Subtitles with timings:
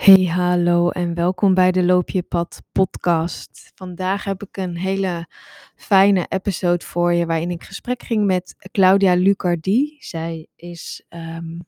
[0.00, 3.72] Hey, hallo en welkom bij de Loop je Pad podcast.
[3.74, 5.26] Vandaag heb ik een hele
[5.74, 9.96] fijne episode voor je waarin ik gesprek ging met Claudia Lucardi.
[9.98, 11.58] Zij is ehm,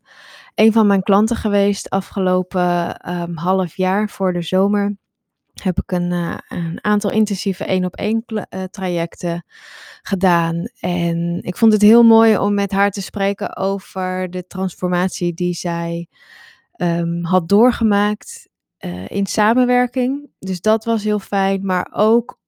[0.54, 4.96] een van mijn klanten geweest afgelopen ehm, half jaar voor de zomer.
[5.62, 9.45] Heb ik een, eh, een aantal intensieve één op één eh, trajecten
[10.03, 10.64] gedaan.
[10.80, 15.55] En ik vond het heel mooi om met haar te spreken over de transformatie die
[15.55, 16.09] zij
[16.83, 18.49] Ehm, had doorgemaakt
[18.85, 20.31] uh, in samenwerking.
[20.39, 21.67] Dus dat was heel fijn.
[21.67, 22.39] Maar ook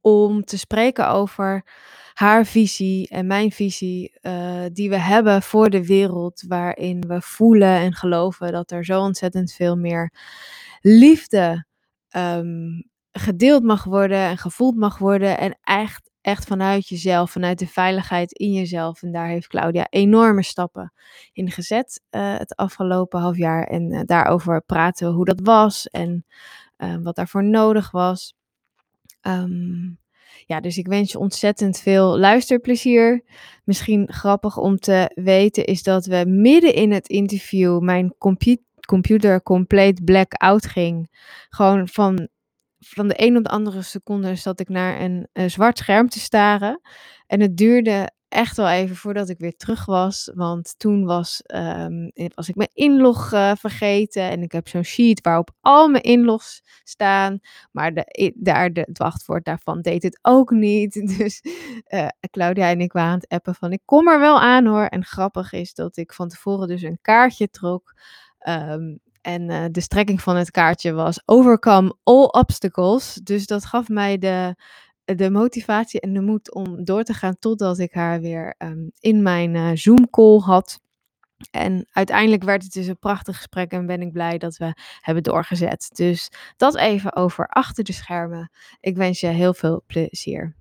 [0.00, 1.62] om te spreken over
[2.14, 6.44] haar visie en mijn visie uh, die we hebben voor de wereld.
[6.48, 10.12] Waarin we voelen en geloven dat er zo ontzettend veel meer
[10.80, 11.66] liefde
[12.16, 15.38] um, gedeeld mag worden en gevoeld mag worden.
[15.38, 19.02] En echt echt vanuit jezelf, vanuit de veiligheid in jezelf.
[19.02, 20.92] En daar heeft Claudia enorme stappen
[21.32, 23.64] in gezet uh, het afgelopen half jaar.
[23.64, 26.24] En uh, daarover praten we hoe dat was en
[26.78, 28.34] uh, wat daarvoor nodig was.
[29.22, 29.98] Um,
[30.46, 33.24] ja, dus ik wens je ontzettend veel luisterplezier.
[33.64, 39.42] Misschien grappig om te weten is dat we midden in het interview mijn computer computer
[39.42, 41.08] compleet black-out ging.
[41.48, 42.28] Gewoon van
[42.78, 46.80] van de een op de andere seconde zat ik naar een, zwart scherm te staren.
[47.26, 50.30] En het duurde echt wel even voordat ik weer terug was.
[50.34, 54.22] Want toen was, um, was ik mijn inlog uh, vergeten.
[54.22, 57.38] En ik heb zo'n sheet waarop al mijn inlogs staan.
[57.72, 57.92] Maar
[58.34, 60.92] daar, de, het wachtwoord daarvan deed het ook niet.
[61.18, 61.42] Dus
[61.88, 64.86] uh, Claudia en ik waren aan het appen van ik kom er wel aan hoor.
[64.86, 67.94] En grappig is dat ik van tevoren dus een kaartje trok.
[68.48, 73.14] Um, en uh, de strekking van het kaartje was Overcome all obstacles.
[73.14, 74.54] Dus dat gaf mij de,
[75.04, 79.22] de motivatie en de moed om door te gaan totdat ik haar weer um, in
[79.22, 80.80] mijn uh, Zoom-call had.
[81.50, 85.22] En uiteindelijk werd het dus een prachtig gesprek en ben ik blij dat we hebben
[85.22, 85.90] doorgezet.
[85.92, 88.50] Dus dat even over achter de schermen.
[88.80, 90.56] Ik wens je heel veel plezier.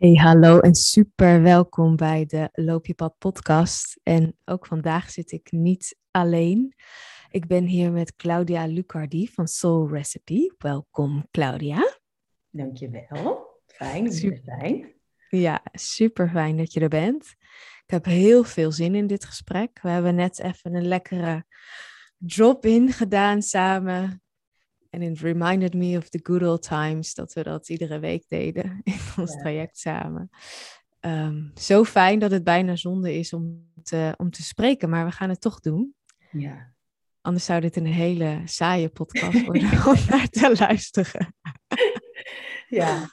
[0.00, 4.00] Hey, hallo en super welkom bij de Loop je pad podcast.
[4.02, 6.74] En ook vandaag zit ik niet alleen.
[7.30, 10.54] Ik ben hier met Claudia Lucardi van Soul Recipe.
[10.58, 11.98] Welkom Claudia.
[12.50, 13.46] Dankjewel.
[13.66, 14.92] Fijn, super fijn.
[15.28, 17.24] Ja, super fijn dat je er bent.
[17.84, 19.78] Ik heb heel veel zin in dit gesprek.
[19.82, 21.44] We hebben net even een lekkere
[22.16, 24.22] drop-in gedaan samen.
[24.90, 28.80] En it reminded me of the good old times dat we dat iedere week deden
[28.84, 30.30] in ons traject samen.
[31.00, 35.10] Um, zo fijn dat het bijna zonde is om te, om te spreken, maar we
[35.10, 35.94] gaan het toch doen.
[36.30, 36.72] Ja.
[37.20, 41.34] Anders zou dit een hele saaie podcast worden om naar te luisteren.
[42.68, 43.10] Ja,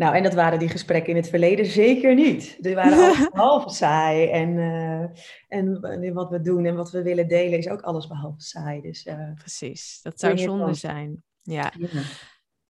[0.00, 2.56] nou, en dat waren die gesprekken in het verleden zeker niet.
[2.62, 4.28] Die waren behalve saai.
[4.28, 5.06] En, uh,
[5.48, 8.80] en wat we doen en wat we willen delen is ook alles behalve saai.
[8.80, 10.74] Dus, uh, Precies, dat zou zonde van.
[10.74, 11.24] zijn.
[11.42, 12.02] Ja, ja.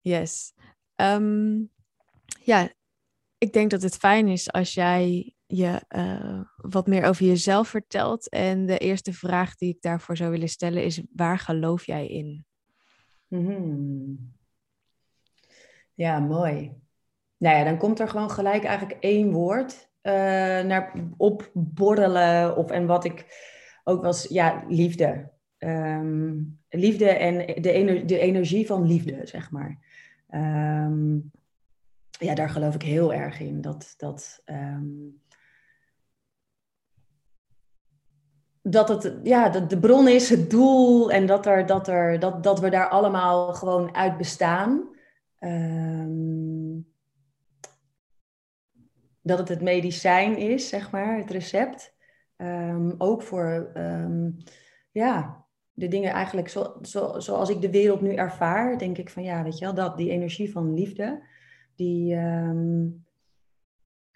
[0.02, 0.54] yes.
[0.96, 1.70] Um,
[2.44, 2.72] ja,
[3.38, 8.30] ik denk dat het fijn is als jij je uh, wat meer over jezelf vertelt.
[8.30, 12.46] En de eerste vraag die ik daarvoor zou willen stellen is, waar geloof jij in?
[13.28, 14.34] Mm -hmm.
[15.94, 16.88] Ja, mooi.
[17.40, 20.14] Nou ja, dan komt er gewoon gelijk eigenlijk één woord uh,
[20.62, 22.58] naar opborrelen.
[22.58, 23.26] Of, en wat ik
[23.84, 25.32] ook was, ja, liefde.
[25.58, 29.78] Um, liefde en de, ener de energie van liefde, zeg maar.
[30.30, 31.32] Um,
[32.10, 33.62] ja, daar geloof ik heel erg in.
[33.62, 35.22] Dat, dat, um,
[38.62, 42.44] dat het ja, de, de bron is, het doel en dat, er, dat, er, dat,
[42.44, 44.90] dat we daar allemaal gewoon uit bestaan.
[45.40, 46.89] Um,
[49.30, 51.98] dat het het medicijn is, zeg maar, het recept.
[52.38, 54.38] Um, ook voor um,
[54.92, 59.24] ja, de dingen eigenlijk zo, zo, zoals ik de wereld nu ervaar, denk ik van
[59.24, 61.24] ja, weet je wel, dat, die energie van liefde,
[61.76, 63.06] die, um,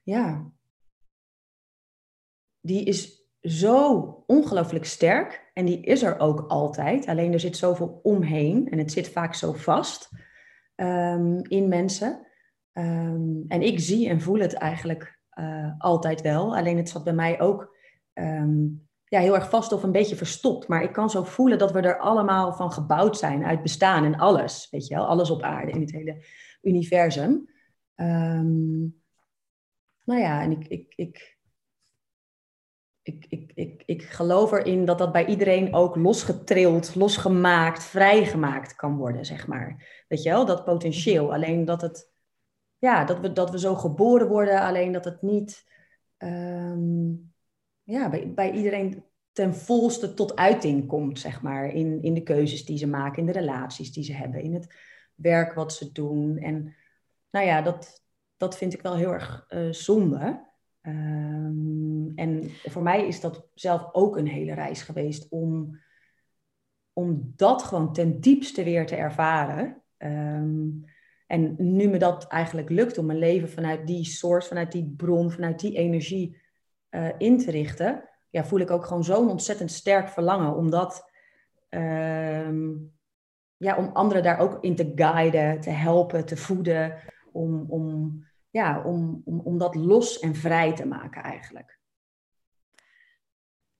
[0.03, 0.51] ja,
[2.61, 7.07] die is zo ongelooflijk sterk en die is er ook altijd.
[7.07, 10.09] Alleen er zit zoveel omheen en het zit vaak zo vast
[11.47, 12.27] in mensen.
[12.73, 16.55] Um, en ik zie en voel het eigenlijk uh, altijd wel.
[16.55, 17.75] Alleen het zat bij mij ook
[18.13, 20.67] um, ja, heel erg vast of een beetje verstopt.
[20.67, 24.15] Maar ik kan zo voelen dat we er allemaal van gebouwd zijn, uit bestaan en
[24.15, 24.67] alles.
[24.71, 26.23] Weet je wel, alles op aarde, in het hele
[26.61, 27.49] universum.
[27.95, 29.01] Um,
[30.05, 31.37] nou ja, en ik, ik, ik,
[33.01, 38.97] ik, ik, ik, ik geloof erin dat dat bij iedereen ook losgetrild, losgemaakt, vrijgemaakt kan
[38.97, 40.03] worden, zeg maar.
[40.07, 41.33] Weet je wel, dat potentieel.
[41.33, 42.12] Alleen dat het
[42.83, 45.65] ja, dat, we, dat we zo geboren worden, alleen dat het niet
[46.17, 47.33] um,
[47.83, 52.65] ja, bij, bij iedereen ten volste tot uiting komt, zeg maar, in, in de keuzes
[52.65, 54.75] die ze maken, in de relaties die ze hebben, in het
[55.15, 56.37] werk wat ze doen.
[56.37, 56.75] En
[57.29, 58.03] nou ja, dat,
[58.37, 60.49] dat vind ik wel heel erg uh, zonde.
[60.81, 65.79] Ehm, en voor mij is dat zelf ook een hele reis geweest om,
[66.93, 69.83] om dat gewoon ten diepste weer te ervaren.
[69.97, 70.67] Ehm,
[71.33, 75.31] en nu me dat eigenlijk lukt om mijn leven vanuit die source, vanuit die bron,
[75.31, 76.41] vanuit die energie
[76.89, 81.09] uh, in te richten, ja, voel ik ook gewoon zo'n ontzettend sterk verlangen om dat,
[81.69, 82.71] ehm,
[83.57, 86.99] ja, om anderen daar ook in te guiden, te helpen, te voeden,
[87.31, 91.79] om, om, ja, om, om, om dat los en vrij te maken eigenlijk.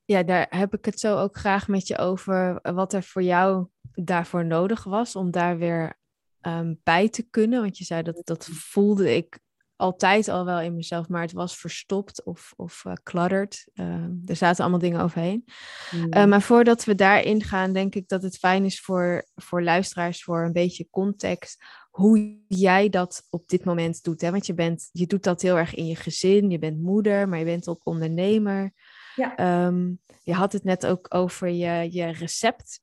[0.06, 3.68] Ja, daar heb ik het zo ook graag met je over wat er voor jou
[3.94, 6.02] daarvoor nodig was om daar weer
[6.48, 7.62] um, bij te kunnen.
[7.62, 9.40] Want je zei dat dat voelde ik
[9.76, 13.68] altijd al wel in mezelf, maar het was verstopt of, of uh, cluttered.
[13.74, 13.86] Uh,
[14.26, 15.46] er zaten allemaal dingen overheen.
[15.92, 16.08] Mm.
[16.10, 20.24] Uh, maar voordat we daarin gaan, denk ik dat het fijn is voor, voor luisteraars,
[20.24, 24.22] voor een beetje context, hoe jij dat op dit moment doet.
[24.22, 24.32] Hè?
[24.32, 27.40] Want je, bent, je doet dat heel erg in je gezin, je bent moeder, maar
[27.40, 28.74] je bent ook ondernemer.
[29.16, 29.66] Ja.
[29.66, 32.82] Um, je had het net ook over je, je recept.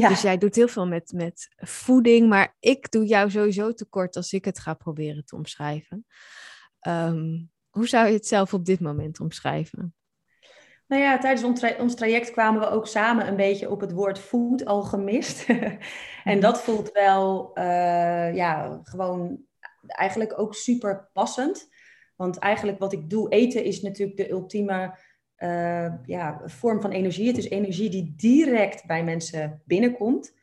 [0.00, 0.08] Ja.
[0.08, 4.32] Dus jij doet heel veel met, met voeding, maar ik doe jou sowieso tekort als
[4.32, 6.06] ik het ga proberen te omschrijven.
[6.88, 9.94] Um, hoe zou je het zelf op dit moment omschrijven?
[10.86, 14.64] Nou ja, tijdens ons, traject kwamen we ook samen een beetje op het woord food
[14.64, 15.46] al gemist.
[15.48, 15.78] en
[16.24, 16.40] mhm.
[16.40, 19.44] dat voelt wel, uh, ja, gewoon
[19.86, 21.68] eigenlijk ook super passend.
[22.16, 24.98] Want eigenlijk wat ik doe, eten is natuurlijk de ultieme
[25.38, 27.26] uh, ja, vorm van energie.
[27.26, 30.34] Het is energie die direct bij mensen binnenkomt.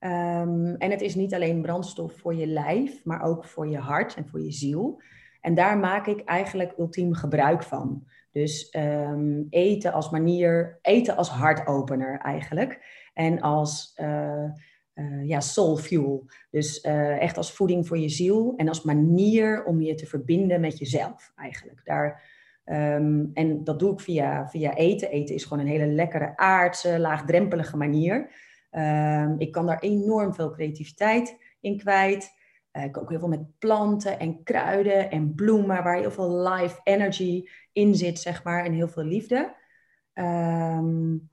[0.00, 4.14] Um, en het is niet alleen brandstof voor je lijf, maar ook voor je hart
[4.14, 5.02] en voor je ziel.
[5.40, 8.06] En daar maak ik eigenlijk ultiem gebruik van.
[8.32, 12.84] Dus um, eten als manier, eten als hartopener eigenlijk.
[13.14, 14.44] En als uh,
[14.94, 16.26] uh, ja, soul fuel.
[16.50, 20.78] Dus echt als voeding voor je ziel en als manier om je te verbinden met
[20.78, 21.80] jezelf eigenlijk.
[21.84, 22.22] Daar,
[22.64, 25.10] um, en dat doe ik via, via eten.
[25.10, 28.30] Eten is gewoon een hele lekkere, aardse, laagdrempelige manier.
[28.70, 32.40] Um, ik kan daar enorm veel creativiteit in kwijt.
[32.72, 36.80] Uh, ik ook heel veel met planten en kruiden en bloemen, waar heel veel life
[36.82, 39.54] energy in zit, zeg maar, en heel veel liefde.
[40.14, 41.30] Um,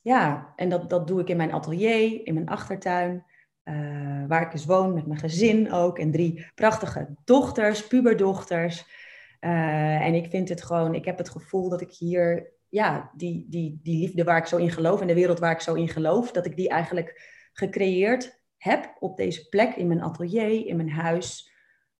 [0.00, 3.24] ja, en dat, dat doe ik in mijn atelier, in mijn achtertuin,
[3.64, 9.00] uh, waar ik dus woon met mijn gezin ook en drie prachtige dochters, puberdochters.
[9.44, 13.46] Uh, en ik vind het gewoon, ik heb het gevoel dat ik hier, ja, die,
[13.48, 15.88] die, die liefde waar ik zo in geloof en de wereld waar ik zo in
[15.88, 17.20] geloof, dat ik die eigenlijk
[17.52, 21.50] gecreëerd heb op deze plek in mijn atelier, in mijn huis.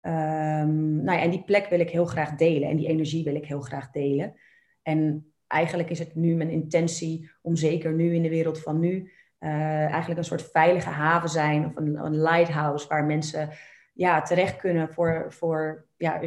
[0.00, 3.35] Um, nou ja, en die plek wil ik heel graag delen en die energie wil
[3.35, 4.35] ik heel graag delen.
[4.83, 9.12] En eigenlijk is het nu mijn intentie om zeker nu in de wereld van nu
[9.41, 9.50] uh,
[9.85, 13.50] eigenlijk een soort veilige haven zijn of een, een lighthouse waar mensen
[13.95, 16.21] ja, terecht kunnen voor, voor ja,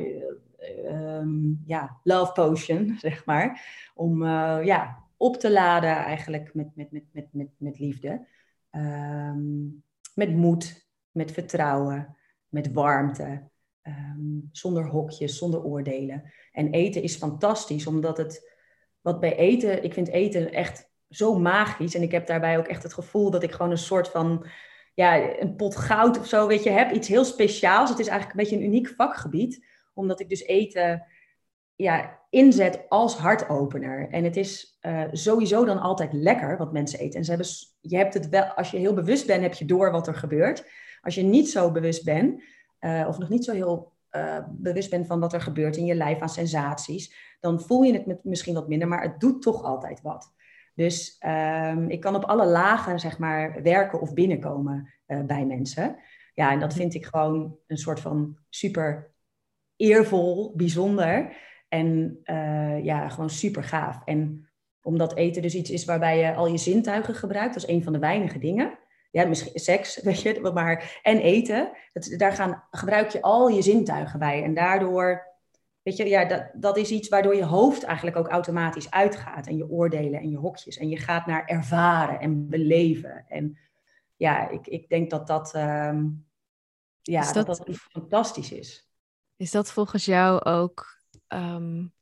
[0.84, 1.22] uh,
[1.66, 3.62] ja, love potion, zeg maar.
[3.94, 8.28] Om uh, ja, op te laden eigenlijk met, met, met, met, met, met liefde.
[8.72, 9.84] Um,
[10.14, 12.18] met moed, met vertrouwen,
[12.50, 13.50] met warmte,
[13.84, 16.32] um, zonder hokjes, zonder oordelen.
[16.52, 18.54] En eten is fantastisch, omdat het,
[19.02, 21.96] wat bij eten, ik vind eten echt zo magisch.
[21.96, 24.46] En ik heb daarbij ook echt het gevoel dat ik gewoon een soort van,
[24.94, 26.92] ja, een pot goud of zo, weet je, heb.
[26.92, 27.90] Iets heel speciaals.
[27.90, 31.06] Het is eigenlijk een beetje een uniek vakgebied, omdat ik dus eten
[31.76, 34.10] ja, inzet als hartopener.
[34.10, 37.20] En het is uh, sowieso dan altijd lekker wat mensen eten.
[37.20, 37.48] En ze hebben,
[37.82, 40.70] je hebt het wel, als je heel bewust bent, heb je door wat er gebeurt.
[41.02, 42.44] Als je niet zo bewust bent,
[42.80, 45.96] uh, of nog niet zo heel uh, bewust bent van wat er gebeurt in je
[45.96, 49.64] lijf aan sensaties, dan voel je het met, misschien wat minder, maar het doet toch
[49.64, 50.34] altijd wat.
[50.74, 54.94] Dus um, ik kan op alle lagen, zeg maar, werken of binnenkomen
[55.26, 55.96] bij mensen.
[56.34, 59.15] Ja, en dat vind ik gewoon een soort van super
[59.78, 61.36] eervol, bijzonder.
[61.68, 64.02] En uh, ja, gewoon super gaaf.
[64.06, 64.50] En
[64.82, 67.94] omdat eten dus iets is waarbij je al je zintuigen gebruikt, dat is een van
[67.94, 68.78] de weinige dingen.
[69.12, 71.72] Ja, misschien seks, weet je, maar en eten.
[71.94, 74.44] Dat, daar gaan, gebruik je al je zintuigen bij.
[74.44, 75.28] En daardoor,
[75.82, 79.48] weet je, ja, dat, dat is iets waardoor je hoofd eigenlijk ook automatisch uitgaat.
[79.48, 80.78] En je oordelen en je hokjes.
[80.78, 83.26] En je gaat naar ervaren en beleven.
[83.28, 83.58] En
[84.16, 86.26] ja, ik, ik denk dat dat, um,
[87.02, 88.90] ja, dat, dat, dat fantastisch is.
[89.38, 91.94] Is dat volgens jou ook um,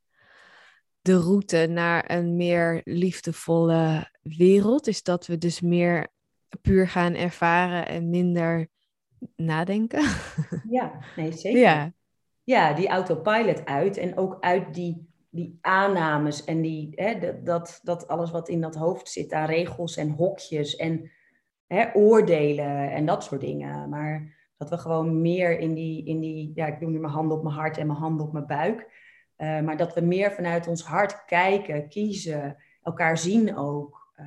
[1.02, 4.88] de route naar een meer liefdevolle wereld.
[4.88, 6.08] Is dat we dus meer
[6.62, 8.68] puur gaan ervaren en minder
[9.36, 10.04] nadenken.
[10.70, 11.60] Ja, nee, zeker.
[11.60, 11.94] Ja.
[12.44, 18.08] ja, die autopilot uit en ook uit die die aannames en die, hè, dat, dat
[18.08, 21.12] alles wat in dat hoofd zit aan regels en hokjes en
[21.68, 23.90] hè, oordelen en dat soort dingen.
[23.90, 24.33] Maar
[24.64, 27.44] dat we gewoon meer in die, in die ja, ik doe nu mijn handen op
[27.44, 29.02] mijn hart en mijn handen op mijn buik.
[29.38, 34.14] Uh, maar dat we meer vanuit ons hart kijken, kiezen, elkaar zien ook.
[34.20, 34.26] Uh,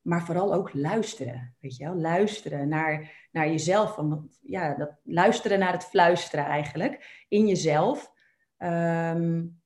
[0.00, 1.94] maar vooral ook luisteren, weet je wel?
[1.94, 3.94] Luisteren naar, naar jezelf.
[3.94, 8.12] Van, ja, dat, luisteren naar het fluisteren eigenlijk, in jezelf.
[8.58, 9.60] Um,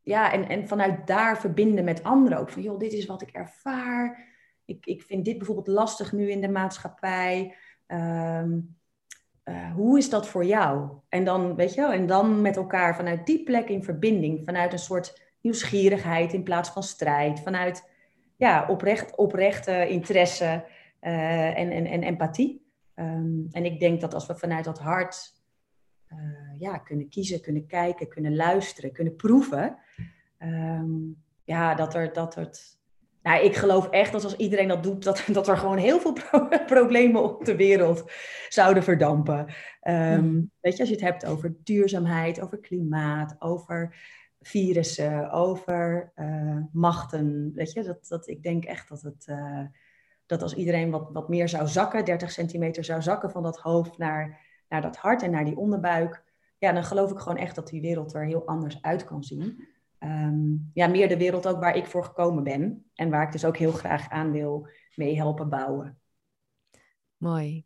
[0.00, 2.50] ja, en, en vanuit daar verbinden met anderen ook.
[2.50, 4.30] Van, joh, dit is wat ik ervaar.
[4.64, 7.54] Ik, ik vind dit bijvoorbeeld lastig nu in de maatschappij.
[7.86, 8.76] Um,
[9.44, 10.90] uh, hoe is dat voor jou?
[11.08, 14.44] En dan, weet je wel, en dan met elkaar vanuit die plek in verbinding.
[14.44, 17.40] Vanuit een soort nieuwsgierigheid in plaats van strijd.
[17.40, 17.90] Vanuit
[18.36, 20.64] ja, oprecht, oprechte interesse
[21.00, 22.60] uh, en, en, en empathie.
[22.94, 25.32] Um, en ik denk dat als we vanuit dat hart
[26.08, 26.18] uh,
[26.58, 29.78] ja, kunnen kiezen, kunnen kijken, kunnen luisteren, kunnen proeven.
[30.38, 32.80] Um, ja, dat er, dat het.
[33.22, 36.12] Nou, ik geloof echt dat als iedereen dat doet, dat, dat er gewoon heel veel
[36.12, 38.10] pro problemen op de wereld
[38.48, 39.46] zouden verdampen.
[39.88, 43.94] Um, Weet je, als je het hebt over duurzaamheid, over klimaat, over
[44.40, 47.52] virussen, over uh, machten.
[47.54, 49.26] Weet je, dat, dat, ik denk echt dat het.
[49.26, 49.64] Uh,
[50.26, 53.98] dat als iedereen wat, wat meer zou zakken, 30 centimeter zou zakken van dat hoofd
[53.98, 56.24] naar naar dat hart en naar die onderbuik,
[56.58, 59.68] ja, dan geloof ik gewoon echt dat die wereld er heel anders uit kan zien.
[60.04, 63.44] Um, ja, meer de wereld ook waar ik voor gekomen ben en waar ik dus
[63.44, 66.00] ook heel graag aan wil mee helpen bouwen.
[67.16, 67.64] Mooi.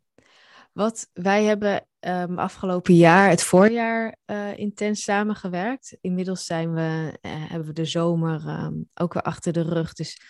[0.73, 5.97] Wat wij hebben um, afgelopen jaar, het voorjaar, uh, intens samengewerkt.
[6.01, 9.93] Inmiddels zijn we, uh, hebben we de zomer um, ook weer achter de rug.
[9.93, 10.21] Dus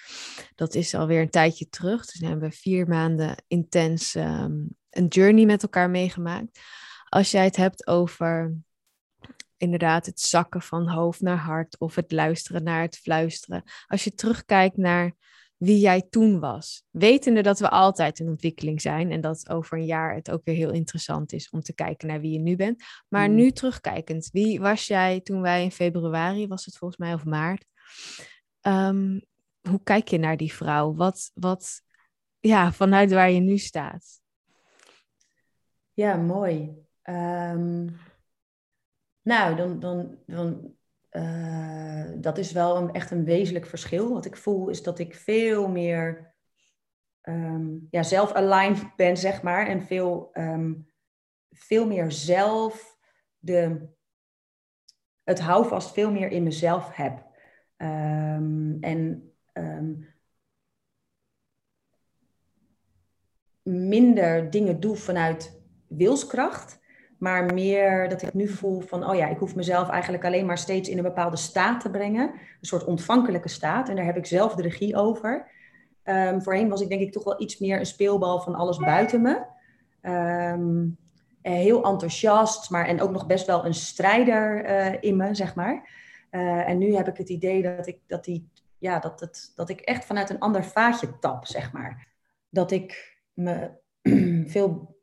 [0.56, 2.06] dat is alweer een tijdje terug.
[2.06, 4.16] Dus nu hebben we vier maanden intens
[4.90, 6.60] een journey met elkaar meegemaakt.
[7.10, 8.56] Als jij het hebt over
[9.58, 13.64] inderdaad het zakken van hoofd naar hart of het luisteren naar het fluisteren.
[13.88, 15.16] Als je terugkijkt naar
[15.58, 19.86] wie jij toen was, wetende dat we altijd in ontwikkeling zijn en dat over een
[19.86, 22.84] jaar het ook weer heel interessant is om te kijken naar wie je nu bent.
[23.08, 23.36] Maar mm.
[23.36, 27.66] nu terugkijkend, wie was jij toen wij in februari, was het volgens mij, of maart?
[28.62, 29.22] Um,
[29.70, 30.96] hoe kijk je naar die vrouw?
[30.96, 31.82] Wat, wat,
[32.40, 34.22] ja, vanuit waar je nu staat?
[35.94, 36.86] Ja, mooi.
[37.04, 38.00] Um,
[39.28, 40.76] nou, dan, dan, dan
[41.12, 44.14] uh, dat is wel een, echt een wezenlijk verschil.
[44.14, 46.36] Wat ik voel is dat ik veel meer
[47.22, 49.68] um, ja, zelf-aligned ben, zeg maar.
[49.68, 50.92] En veel, um,
[51.50, 52.98] veel meer zelf
[53.38, 53.90] de,
[55.24, 57.26] het houvast veel meer in mezelf heb.
[57.78, 59.32] en
[63.64, 66.80] minder dingen doe vanuit wilskracht,
[67.18, 70.58] maar meer dat ik nu voel van, oh ja, ik hoef mezelf eigenlijk alleen maar
[70.58, 74.26] steeds in een bepaalde staat te brengen, een soort ontvankelijke staat, en daar heb ik
[74.26, 75.52] zelf de regie over.
[76.04, 79.22] Um, voorheen was ik denk ik toch wel iets meer een speelbal van alles buiten
[79.22, 79.46] me.
[80.02, 80.98] Um,
[81.42, 85.90] heel enthousiast, maar en ook nog best wel een strijder uh, in me, zeg maar.
[86.32, 89.70] Uh, en nu heb ik het idee dat ik, dat, die, ja, dat, het, dat
[89.70, 92.08] ik echt vanuit een ander vaatje tap, zeg maar.
[92.50, 93.72] Dat ik me
[94.54, 94.97] veel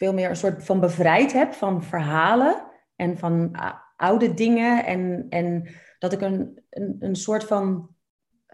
[0.00, 2.62] veel meer een soort van bevrijd heb van verhalen
[2.96, 3.50] en van
[3.96, 4.84] oude dingen.
[4.84, 7.88] En, en dat ik een, een, een soort van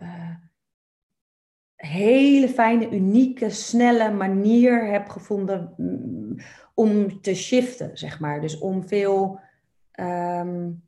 [0.00, 0.34] uh,
[1.76, 6.36] hele fijne, unieke, snelle manier heb gevonden mm,
[6.74, 8.40] om te shiften, zeg maar.
[8.40, 9.40] Dus om veel.
[10.00, 10.84] Um,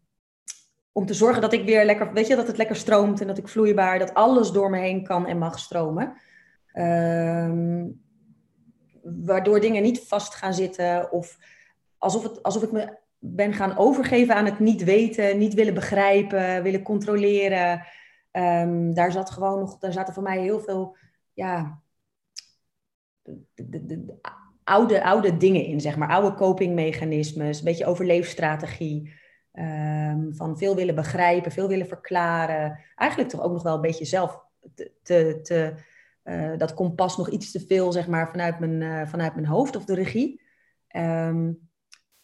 [0.93, 3.39] om te zorgen dat ik weer lekker, weet je, dat het lekker stroomt en dat
[3.39, 6.17] ik vloeibaar, dat alles door me heen kan en mag stromen.
[6.75, 8.07] Um,
[9.17, 11.39] waardoor dingen niet vast gaan zitten of
[11.99, 16.63] alsof, het, alsof ik me ben gaan overgeven aan het niet weten, niet willen begrijpen,
[16.63, 17.87] willen controleren.
[18.33, 20.97] Um, daar zat gewoon nog, daar zaten voor mij heel veel,
[21.33, 21.81] ja,
[23.23, 24.19] de, de, de,
[24.65, 29.17] oude, oude dingen in, zeg maar, oude copingmechanismes, een beetje overleefstrategie.
[29.53, 32.81] Um, van veel willen begrijpen, veel willen verklaren.
[32.95, 34.45] Eigenlijk toch ook nog wel een beetje zelf
[35.03, 35.75] te, te
[36.29, 39.77] uh, dat kompas nog iets te veel, zeg maar, vanuit mijn, uh, vanuit mijn hoofd
[39.77, 40.43] of de regie.
[40.97, 41.69] Um,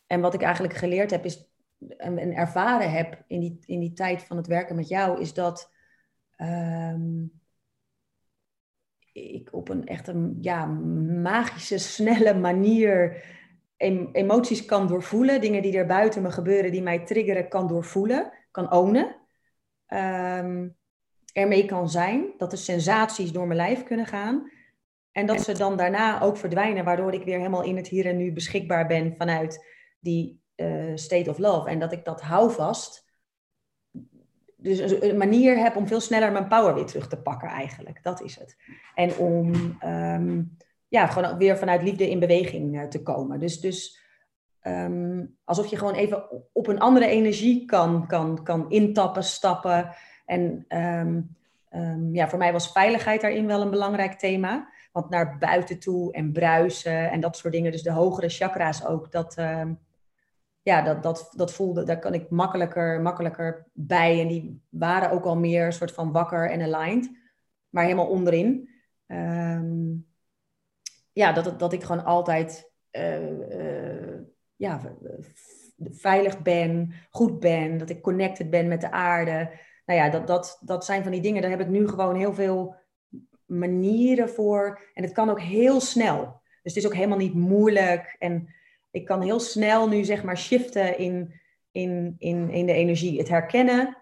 [0.07, 1.53] en wat ik eigenlijk geleerd heb, is
[1.97, 5.35] en, en, ervaren heb in die, in die tijd van het werken met jou, is
[5.35, 5.73] dat
[6.37, 7.33] um,
[9.13, 13.23] ik op een echt een ja, magische, snelle manier
[14.13, 15.41] emoties kan doorvoelen.
[15.41, 19.17] Dingen die er buiten me gebeuren, die mij triggeren, kan doorvoelen, kan ownen.
[19.89, 20.77] Um,
[21.35, 22.27] ermee kan zijn.
[22.37, 24.51] Dat de sensaties door mijn lijf kunnen gaan.
[25.13, 28.17] En dat ze dan daarna ook verdwijnen, waardoor ik weer helemaal in het hier en
[28.17, 29.67] nu beschikbaar ben vanuit
[30.01, 31.69] die uh, state of love.
[31.69, 33.05] En dat ik dat houvast
[34.57, 38.03] dus een manier heb om veel sneller mijn power weer terug te pakken eigenlijk.
[38.03, 38.57] Dat is het.
[38.95, 40.43] En om ehm,
[40.89, 43.41] ja, gewoon weer vanuit liefde in beweging uh, te komen.
[43.41, 44.01] Dus, dus
[44.63, 49.95] um, alsof je gewoon even op een andere energie kan, kan, kan intappen, stappen.
[50.25, 54.69] En um, ja, voor mij was veiligheid daarin wel een belangrijk thema.
[54.93, 59.13] Want naar buiten toe en bruisen en dat soort dingen, dus de hogere chakra's ook,
[59.13, 59.35] dat,
[60.63, 64.21] ja, dat, dat, dat voelde, daar kan ik makkelijker, makkelijker bij.
[64.21, 67.11] En die waren ook al meer soort van wakker en aligned.
[67.69, 68.69] Maar helemaal onderin.
[71.13, 74.21] Ja, dat, dat ik gewoon altijd uh, uh,
[74.57, 74.81] ja,
[75.79, 77.79] veilig ben, goed ben.
[77.79, 79.51] Dat ik connected ben met de aarde.
[79.85, 81.43] Nou ja, dat, dat, dat zijn van die dingen.
[81.43, 82.77] Daar heb ik nu gewoon heel veel
[83.45, 84.81] manieren voor.
[84.95, 86.43] En het kan ook heel snel.
[86.63, 88.17] Dus het is ook helemaal niet moeilijk.
[88.19, 88.55] En
[88.91, 93.19] ik kan heel snel nu zeg maar shiften in, in, in, in de energie.
[93.19, 93.97] Het herkennen,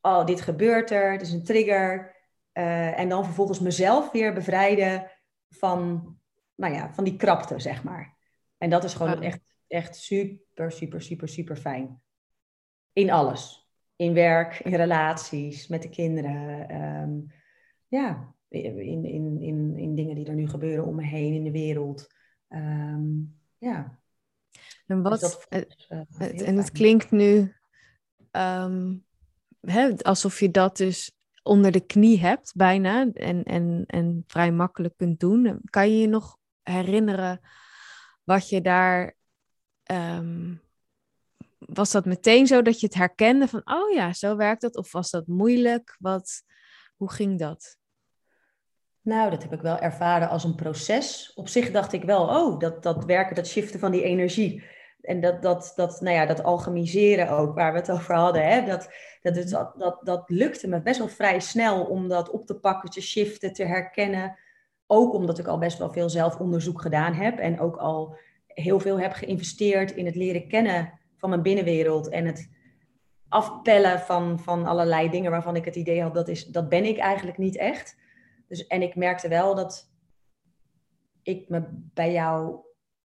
[0.00, 2.14] oh, dit gebeurt er, het is een trigger.
[2.52, 5.10] Uh, en dan vervolgens mezelf weer bevrijden
[5.48, 6.14] van,
[6.54, 8.16] nou ja, van die krapte, zeg maar.
[8.58, 12.02] En dat is gewoon echt, echt super, super, super, super fijn.
[12.92, 13.63] In alles.
[13.96, 16.74] In werk, in relaties, met de kinderen.
[16.82, 17.32] Um,
[17.88, 21.50] ja, in, in, in, in dingen die er nu gebeuren om me heen in de
[21.50, 22.06] wereld.
[22.48, 23.98] Um, ja,
[24.86, 27.54] en dus wat, het, eh, en het klinkt nu
[28.32, 29.04] um,
[29.60, 34.96] hè, alsof je dat dus onder de knie hebt, bijna, en, en, en vrij makkelijk
[34.96, 35.60] kunt doen.
[35.64, 37.40] Kan je je nog herinneren
[38.24, 39.16] wat je daar.
[39.92, 40.62] Um,
[41.66, 44.76] was dat meteen zo dat je het herkende van, oh ja, zo werkt dat?
[44.76, 45.96] Of was dat moeilijk?
[45.98, 46.42] Wat,
[46.96, 47.76] hoe ging dat?
[49.00, 51.32] Nou, dat heb ik wel ervaren als een proces.
[51.34, 54.64] Op zich dacht ik wel, oh, dat, dat werken, dat shiften van die energie.
[55.00, 58.64] En dat, dat, dat, nou ja, dat alchemiseren ook, waar we het over hadden, hè?
[58.64, 58.88] Dat,
[59.22, 62.90] dat, dat, dat, dat lukte me best wel vrij snel om dat op te pakken,
[62.90, 64.38] te shiften, te herkennen.
[64.86, 69.00] Ook omdat ik al best wel veel zelfonderzoek gedaan heb en ook al heel veel
[69.00, 72.50] heb geïnvesteerd in het leren kennen van mijn binnenwereld en het
[73.28, 76.98] afpellen van, van allerlei dingen waarvan ik het idee had, dat, is, dat ben ik
[76.98, 77.96] eigenlijk niet echt.
[78.48, 79.90] Dus, en ik merkte wel dat
[81.22, 82.56] ik me bij jou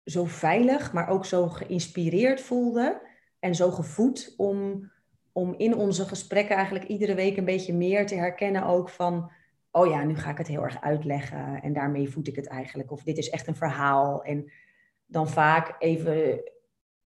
[0.04, 3.02] zo veilig, maar ook zo geïnspireerd voelde
[3.40, 4.92] en zo gevoed om,
[5.32, 9.32] om in onze gesprekken eigenlijk iedere week een beetje meer te herkennen ook van,
[9.72, 12.92] oh ja, nu ga ik het heel erg uitleggen en daarmee voed ik het eigenlijk.
[12.92, 14.24] Of dit is echt een verhaal.
[14.24, 14.52] En
[15.06, 16.54] dan vaak even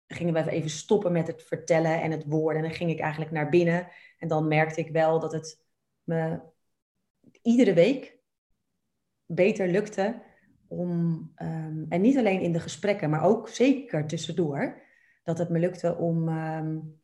[0.09, 2.63] gingen we even stoppen met het vertellen en het woorden.
[2.63, 3.89] En dan ging ik eigenlijk naar binnen.
[4.19, 5.65] En dan merkte ik wel dat het
[6.05, 6.41] me
[7.43, 8.19] iedere week
[9.27, 10.23] beter lukte
[10.69, 14.83] om, um, en niet alleen in de gesprekken, maar ook zeker tussendoor,
[15.23, 17.01] dat het me lukte om, um,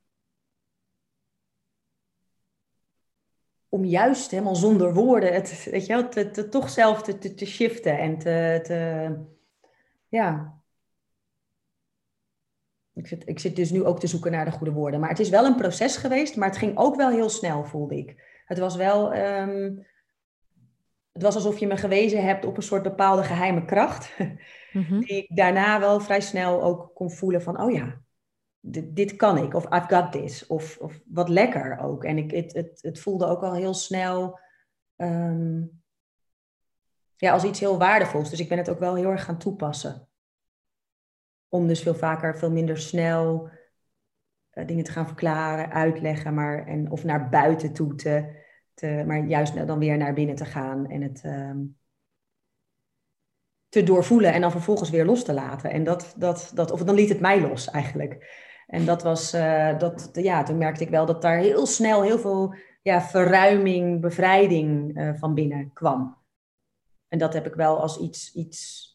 [3.69, 7.47] om juist helemaal zonder woorden het, weet je wel, te, toch zelf te, te, te
[7.47, 9.11] shiften en te, te
[10.09, 10.63] ja.
[12.95, 15.01] Ik zit, ik zit dus nu ook te zoeken naar de goede woorden.
[15.01, 17.97] Maar het is wel een proces geweest, maar het ging ook wel heel snel, voelde
[17.97, 18.43] ik.
[18.45, 19.87] Het was wel, um,
[21.13, 24.13] het was alsof je me gewezen hebt op een soort bepaalde geheime kracht.
[24.75, 24.99] Mhm.
[24.99, 28.01] Die ik daarna wel vrij snel ook kon voelen van, oh ja,
[28.61, 29.55] dit, dit kan ik.
[29.55, 30.47] Of I've got this.
[30.47, 32.05] Of, of wat lekker ook.
[32.05, 34.39] En ik, het, het, het voelde ook al heel snel
[34.97, 35.63] ehm,
[37.17, 38.31] ja, als iets heel waardevols.
[38.31, 40.09] Dus ik ben het ook wel heel erg gaan toepassen.
[41.55, 43.49] Om dus veel vaker, veel minder snel
[44.53, 46.35] uh, dingen te gaan verklaren, uitleggen.
[46.35, 48.43] Maar, en, of naar buiten toe te
[48.75, 51.59] te, maar juist dan weer naar binnen te gaan en het ehm,
[53.69, 55.71] te doorvoelen en dan vervolgens weer los te laten.
[55.71, 58.43] En dat, dat, dat, of dan liet het mij los eigenlijk.
[58.67, 62.19] En dat was, uh, dat, ja, toen merkte ik wel dat daar heel snel heel
[62.19, 66.19] veel ja, verruiming, bevrijding uh, van binnen kwam.
[67.09, 68.89] En dat heb ik wel als iets, iets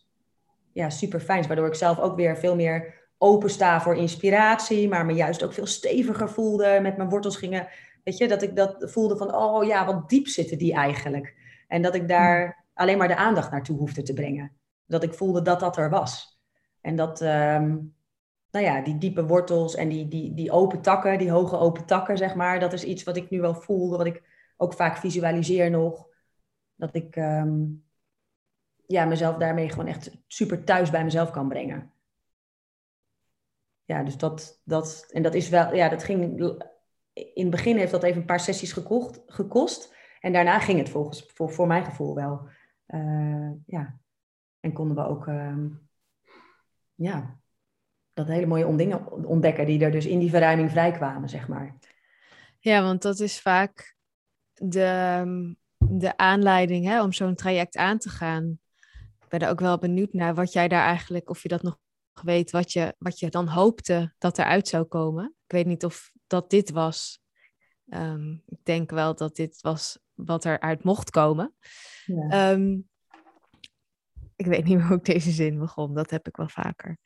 [0.79, 5.05] ja, super fijns, waardoor ik zelf ook weer veel meer open sta voor inspiratie, maar
[5.05, 7.67] me juist ook veel steviger voelde, met mijn wortels gingen
[8.03, 11.35] Weet je, dat ik dat voelde van, oh ja, wat diep zitten die eigenlijk.
[11.67, 12.53] En dat ik daar hmm.
[12.73, 14.51] alleen maar de aandacht naartoe hoefde te brengen.
[14.85, 16.39] Dat ik voelde dat dat er was.
[16.81, 17.95] En dat, um,
[18.51, 22.17] nou ja, die diepe wortels en die, die, die open takken, die hoge open takken,
[22.17, 24.23] zeg maar, dat is iets wat ik nu wel voelde, wat ik
[24.57, 26.07] ook vaak visualiseer nog.
[26.75, 27.83] Dat ik um,
[28.91, 31.91] ja, mezelf daarmee gewoon echt super thuis bij mezelf kan brengen.
[33.85, 36.39] Ja, dus dat, dat, en dat is wel, ja, dat ging
[37.13, 39.95] in het begin heeft dat even een paar sessies gekocht, gekost.
[40.19, 42.49] En daarna ging het volgens, voor, voor mijn gevoel wel.
[42.87, 43.99] Uh, ja.
[44.59, 45.65] En konden we ook uh,
[46.95, 47.39] ja,
[48.13, 51.75] dat hele mooie dingen ontdekken die er dus in die verruiming vrij kwamen, zeg maar.
[52.59, 53.95] Ja, want dat is vaak
[54.53, 58.59] de, de aanleiding hè, om zo'n traject aan te gaan.
[59.29, 61.79] Ik ben er ook wel benieuwd naar wat jij daar eigenlijk, of je dat nog
[62.21, 65.35] weet, wat je, wat je dan hoopte dat eruit zou komen.
[65.45, 67.21] Ik weet niet of dat dit was.
[67.89, 71.53] Ehm, ik denk wel dat dit was wat eruit mocht komen.
[72.05, 72.29] Ja.
[72.29, 72.79] Ehm,
[74.35, 76.97] ik weet niet meer hoe ik deze zin begon, dat heb ik wel vaker.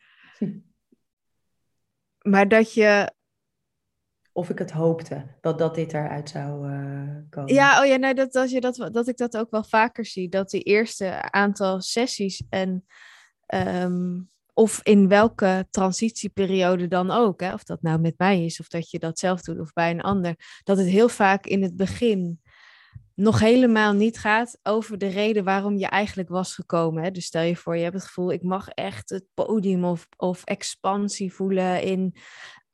[2.22, 3.14] Maar dat je.
[4.36, 7.54] Of ik het hoopte dat, dat dit eruit zou uh, komen.
[7.54, 10.30] Ja, oh ja, nee, dat, dat, je dat, dat ik dat ook wel vaker zie.
[10.30, 12.86] Dat die eerste aantal sessies en.
[13.46, 14.20] Ehm,
[14.54, 18.90] of in welke transitieperiode dan ook, hè, of dat nou met mij is, of dat
[18.90, 22.42] je dat zelf doet of bij een ander, dat het heel vaak in het begin
[23.16, 27.04] nog helemaal niet gaat over de reden waarom je eigenlijk was gekomen.
[27.04, 27.12] Hè?
[27.12, 30.44] Dus stel je voor, je hebt het gevoel, ik mag echt het podium of, of
[30.44, 32.16] expansie voelen in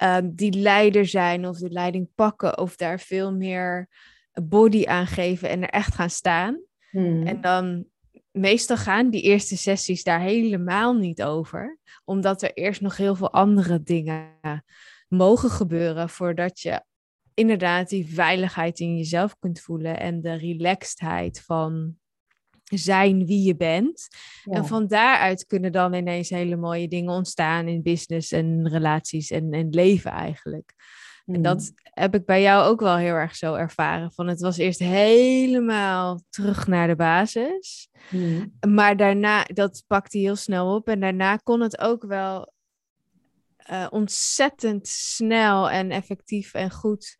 [0.04, 3.90] um, die leider zijn of de leiding pakken of daar veel meer
[4.44, 6.62] body aan geven en er echt gaan staan.
[6.90, 7.28] Hmm.
[7.28, 7.86] En dan
[8.32, 13.32] meestal gaan die eerste sessies daar helemaal niet over, omdat er eerst nog heel veel
[13.32, 14.40] andere dingen
[15.08, 16.84] mogen gebeuren voordat je
[17.40, 21.98] inderdaad die veiligheid in jezelf kunt voelen en de relaxedheid van
[22.64, 24.08] zijn wie je bent.
[24.44, 29.52] En van daaruit kunnen dan ineens hele mooie dingen ontstaan in business en relaties en,
[29.52, 30.74] en leven eigenlijk.
[31.26, 31.42] En mm.
[31.42, 34.12] dat heb ik bij jou ook wel heel erg zo ervaren.
[34.12, 37.90] Van het was eerst helemaal terug naar de basis.
[38.10, 38.54] Mm.
[38.68, 40.88] Maar daarna, dat pakte heel snel op.
[40.88, 42.54] En daarna kon het ook wel
[43.72, 47.18] uh, ontzettend snel en effectief en goed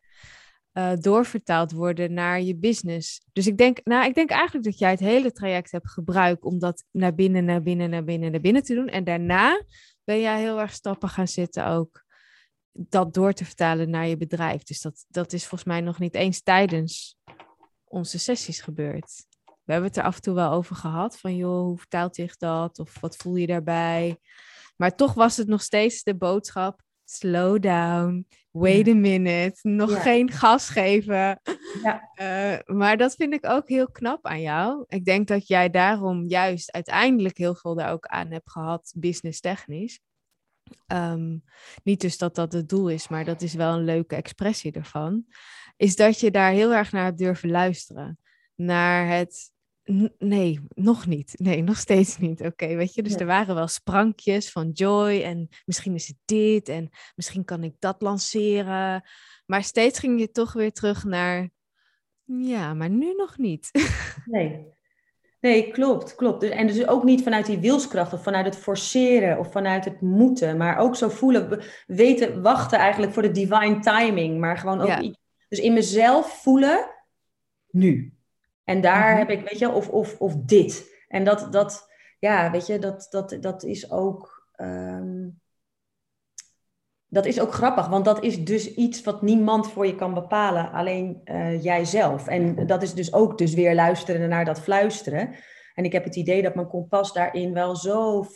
[0.72, 3.20] uh, doorvertaald worden naar je business.
[3.32, 6.58] Dus ik denk, nou, ik denk eigenlijk dat jij het hele traject hebt gebruikt om
[6.58, 8.88] dat naar binnen, naar binnen, naar binnen, naar binnen te doen.
[8.88, 9.62] En daarna
[10.04, 12.04] ben jij heel erg stappen gaan zitten ook
[12.72, 14.62] dat door te vertalen naar je bedrijf.
[14.62, 17.16] Dus dat, dat is volgens mij nog niet eens tijdens
[17.84, 19.26] onze sessies gebeurd.
[19.44, 21.18] We hebben het er af en toe wel over gehad.
[21.18, 22.78] Van joh, hoe vertaalt zich dat?
[22.78, 24.18] Of wat voel je daarbij?
[24.76, 26.80] Maar toch was het nog steeds de boodschap
[27.10, 31.40] slow down, wait a minute, nog geen gas geven.
[31.82, 32.10] Ja.
[32.14, 34.84] Uh, maar dat vind ik ook heel knap aan jou.
[34.88, 39.40] Ik denk dat jij daarom juist uiteindelijk heel veel daar ook aan hebt gehad, business
[39.40, 40.00] technisch.
[40.86, 41.38] Ehm,
[41.82, 45.24] niet dus dat dat het doel is, maar dat is wel een leuke expressie ervan.
[45.76, 48.18] Is dat je daar heel erg naar hebt durven luisteren.
[48.54, 49.52] Naar het
[50.18, 51.34] Nee, nog niet.
[51.38, 52.40] Nee, nog steeds niet.
[52.40, 56.68] Oké, weet je, dus er waren wel sprankjes van joy en misschien is het dit
[56.68, 59.08] en misschien kan ik dat lanceren.
[59.46, 61.50] Maar steeds ging je toch weer terug naar,
[62.24, 63.70] ja, maar nu nog niet.
[64.24, 64.66] Nee,
[65.40, 66.40] nee klopt, klopt.
[66.40, 70.00] Dus, en dus ook niet vanuit die wilskracht of vanuit het forceren of vanuit het
[70.00, 74.98] moeten, maar ook zo voelen, weten, wachten eigenlijk voor de divine timing, maar gewoon ook
[74.98, 75.18] iets.
[75.48, 76.90] Dus in mezelf voelen,
[77.70, 78.19] nu.
[78.70, 79.18] En daar mhm.
[79.18, 80.94] heb ik, weet je, of, of, of dit.
[81.08, 84.48] En dat, dat, ja, weet je, dat, dat, dat is ook.
[84.52, 85.28] Ehm,
[87.06, 90.72] dat is ook grappig, want dat is dus iets wat niemand voor je kan bepalen,
[90.72, 92.26] alleen uh, jijzelf.
[92.26, 95.34] En dat is dus ook dus weer luisteren naar dat fluisteren.
[95.74, 98.26] En ik heb het idee dat mijn kompas daarin wel zo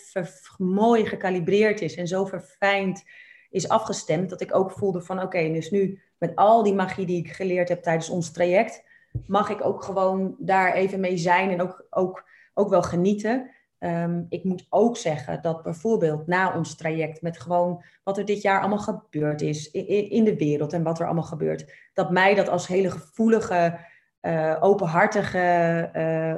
[0.59, 3.03] mooi gekalibreerd is en zo verfijnd
[3.51, 7.19] is afgestemd, dat ik ook voelde van oké, dus nu met al die magie die
[7.19, 8.83] ik geleerd heb tijdens ons traject,
[9.27, 12.25] mag ik ook gewoon daar even mee zijn en ook, ook,
[12.55, 13.51] ook wel genieten.
[13.79, 18.43] Ehm, ik moet ook zeggen dat bijvoorbeeld na ons traject met gewoon wat er dit
[18.43, 22.35] jaar allemaal gebeurd is in, in de wereld en wat er allemaal gebeurt, dat mij
[22.35, 23.79] dat als hele gevoelige,
[24.21, 25.91] uh, openhartige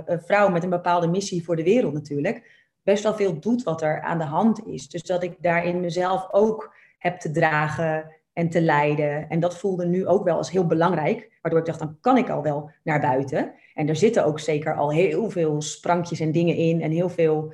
[0.08, 3.82] uh, vrouw met een bepaalde missie voor de wereld natuurlijk, best wel veel doet wat
[3.82, 4.88] er aan de hand is.
[4.88, 9.28] Dus dat ik daarin mezelf ook heb te dragen en te leiden.
[9.28, 12.30] En dat voelde nu ook wel als heel belangrijk, waardoor ik dacht, dan kan ik
[12.30, 13.52] al wel naar buiten.
[13.74, 17.52] En er zitten ook zeker al heel veel sprankjes en dingen in en heel veel.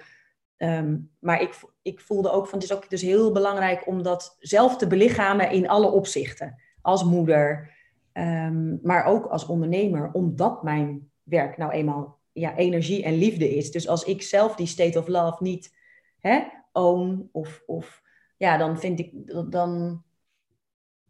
[0.57, 4.37] Ehm, maar ik, ik voelde ook van het is ook dus heel belangrijk om dat
[4.39, 6.59] zelf te belichamen in alle opzichten.
[6.81, 7.71] Als moeder,
[8.13, 13.71] ehm, maar ook als ondernemer, omdat mijn werk nou eenmaal ja, energie en liefde is.
[13.71, 15.75] Dus als ik zelf die state of love niet
[16.19, 16.41] hè,
[16.73, 18.03] own of, of
[18.37, 19.13] ja, dan vind ik
[19.51, 20.03] dan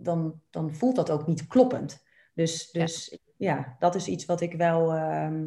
[0.03, 2.05] dan, dan voelt dat ook niet kloppend.
[2.35, 3.77] Dus, dus ja.
[3.79, 5.47] dat is iets wat ik wel, ehm,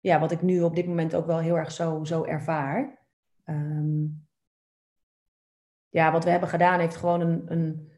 [0.00, 2.98] ja, wat ik nu op dit moment ook wel heel erg zo, zo ervaar.
[3.44, 4.04] Ehm,
[5.88, 7.92] ja, wat we hebben gedaan heeft gewoon een, een,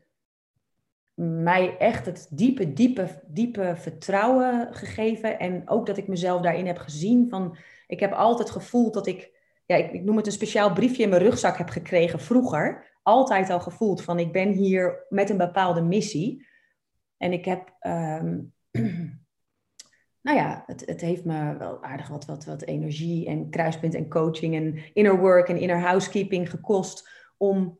[1.42, 5.38] mij echt het diepe, diepe, diepe vertrouwen gegeven.
[5.38, 9.38] En ook dat ik mezelf daarin heb gezien van, ik heb altijd gevoeld dat ik,
[9.66, 13.50] ja, ik, ik noem het een speciaal briefje in mijn rugzak heb gekregen vroeger altijd
[13.50, 16.46] al gevoeld van ik ben hier met een bepaalde missie.
[17.16, 18.40] En ik heb, ehm,
[20.26, 24.08] nou ja, het, het heeft me wel aardig wat, wat, wat energie en kruispunt en
[24.08, 27.78] coaching en inner work en inner housekeeping gekost om,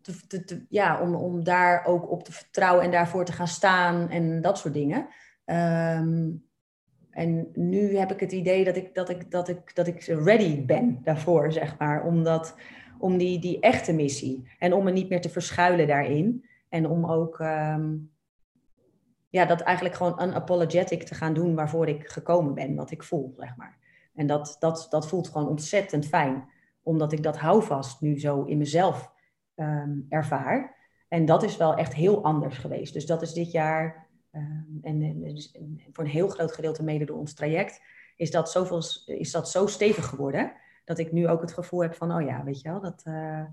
[0.00, 4.40] te, ja, om, om daar ook op te vertrouwen en daarvoor te gaan staan en
[4.40, 5.08] dat soort dingen.
[5.44, 6.30] Ehm,
[7.10, 10.64] en nu heb ik het idee dat ik, dat ik, dat ik, dat ik ready
[10.64, 12.04] ben daarvoor, zeg maar.
[12.04, 12.54] Omdat,
[13.04, 14.48] om die, die echte missie.
[14.58, 16.44] En om me niet meer te verschuilen daarin.
[16.68, 17.96] En om ook ehm,
[19.28, 23.34] ja, dat eigenlijk gewoon unapologetic te gaan doen waarvoor ik gekomen ben, wat ik voel,
[23.36, 23.78] zeg maar.
[24.14, 26.48] En dat, dat, dat voelt gewoon ontzettend fijn.
[26.82, 29.12] Omdat ik dat houvast nu zo in mezelf
[29.54, 30.76] um, ervaar.
[31.08, 32.92] En dat is wel echt heel anders geweest.
[32.92, 37.18] Dus dat is dit jaar Ehm, en, en, voor een heel groot gedeelte mede door
[37.18, 37.80] ons traject,
[38.16, 40.52] is dat, zoveel, is dat zo stevig geworden,
[40.84, 43.44] dat ik nu ook het gevoel heb van, oh ja, weet je wel, dat uh,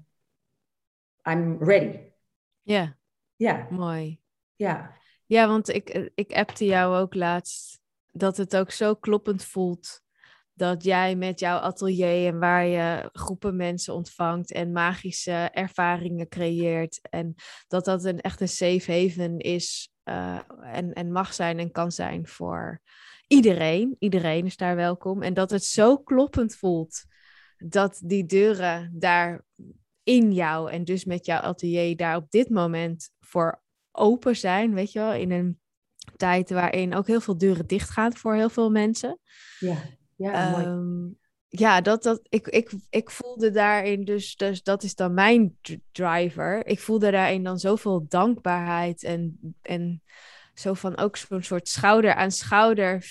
[1.23, 1.99] I'm ready.
[2.61, 2.97] Ja.
[3.35, 3.67] Ja.
[3.69, 4.21] Mooi.
[4.55, 4.99] Ja.
[5.25, 7.79] Ja, want ik, ik appte jou ook laatst
[8.11, 10.01] dat het ook zo kloppend voelt
[10.53, 16.99] dat jij met jouw atelier en waar je groepen mensen ontvangt en magische ervaringen creëert
[17.09, 17.35] en
[17.67, 21.91] dat dat een echt een safe haven is uh, en, en mag zijn en kan
[21.91, 22.81] zijn voor
[23.27, 23.95] iedereen.
[23.99, 25.21] Iedereen is daar welkom.
[25.21, 27.03] En dat het zo kloppend voelt
[27.63, 29.45] dat die deuren daar
[30.03, 34.73] in jou en dus met jouw atelier daar op dit moment voor open zijn.
[34.73, 35.59] Weet je wel, in een
[36.17, 39.19] tijd waarin ook heel veel deuren dicht gaan voor heel veel mensen.
[39.59, 39.77] Ja,
[40.15, 45.13] ja, um, ja, dat, dat, ik, ik, ik voelde daarin dus, dus dat is dan
[45.13, 45.57] mijn
[45.91, 46.65] driver.
[46.65, 50.03] Ik voelde daarin dan zoveel dankbaarheid en, en
[50.53, 53.05] zo van ook zo'n soort schouder aan schouder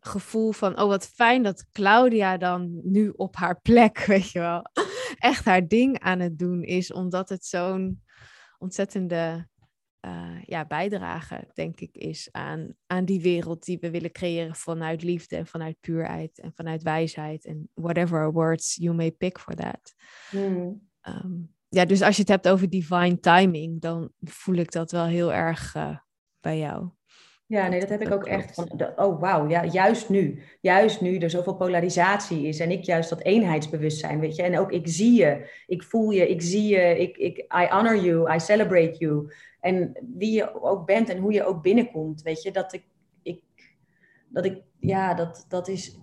[0.00, 4.66] gevoel van, oh wat fijn dat Claudia dan nu op haar plek, weet je wel,
[5.18, 8.02] echt haar ding aan het doen is, omdat het zo'n
[8.58, 9.48] ontzettende
[10.06, 15.02] uh, ja, bijdrage, denk ik, is aan, aan die wereld die we willen creëren vanuit
[15.02, 19.94] liefde en vanuit puurheid en vanuit wijsheid en whatever words you may pick for that.
[20.30, 20.88] Hmm.
[21.02, 25.04] Um, ja, dus als je het hebt over divine timing, dan voel ik dat wel
[25.04, 25.96] heel erg uh,
[26.40, 26.90] bij jou.
[27.50, 30.42] Ja, nee, dat heb ik ook echt van, oh wauw, ja, juist nu.
[30.60, 34.42] Juist nu er zoveel polarisatie is en ik juist dat eenheidsbewustzijn, weet je.
[34.42, 37.96] En ook ik zie je, ik voel je, ik zie je, ik, ik, I honor
[37.96, 39.32] you, I celebrate you.
[39.60, 42.84] En wie je ook bent en hoe je ook binnenkomt, weet je, dat ik,
[43.22, 43.42] ik
[44.28, 45.98] dat ik, ja, dat, dat is,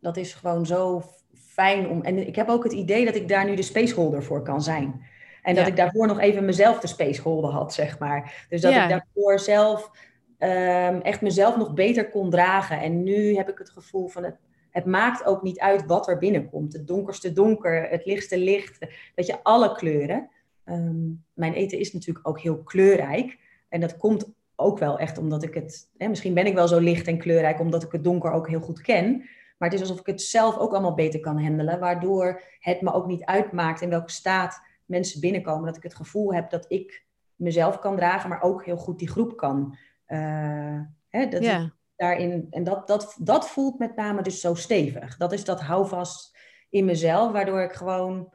[0.00, 1.02] dat is gewoon zo
[1.34, 4.42] fijn om, en ik heb ook het idee dat ik daar nu de spaceholder voor
[4.42, 5.06] kan zijn.
[5.42, 8.46] En dat ik daarvoor nog even mezelf de spaceholder had, zeg maar.
[8.48, 9.90] Dus dat ik daarvoor zelf
[10.38, 12.80] um, echt mezelf nog beter kon dragen.
[12.80, 14.36] En nu heb ik het gevoel van het,
[14.70, 16.72] het maakt ook niet uit wat er binnenkomt.
[16.72, 20.30] Het donkerste donker, het lichtste licht, dat je alle kleuren.
[20.64, 23.38] Ehm, mijn eten is natuurlijk ook heel kleurrijk.
[23.68, 26.78] En dat komt ook wel echt omdat ik het, hè, misschien ben ik wel zo
[26.78, 29.16] licht en kleurrijk omdat ik het donker ook heel goed ken.
[29.58, 32.92] Maar het is alsof ik het zelf ook allemaal beter kan handelen, waardoor het me
[32.92, 35.66] ook niet uitmaakt in welke staat mensen binnenkomen.
[35.66, 39.08] Dat ik het gevoel heb dat ik mezelf kan dragen, maar ook heel goed die
[39.08, 39.76] groep kan.
[40.06, 45.16] Uh, hè, dat daarin, en dat, dat, dat voelt met name dus zo stevig.
[45.16, 46.38] Dat is dat houvast
[46.70, 48.34] in mezelf, waardoor ik gewoon,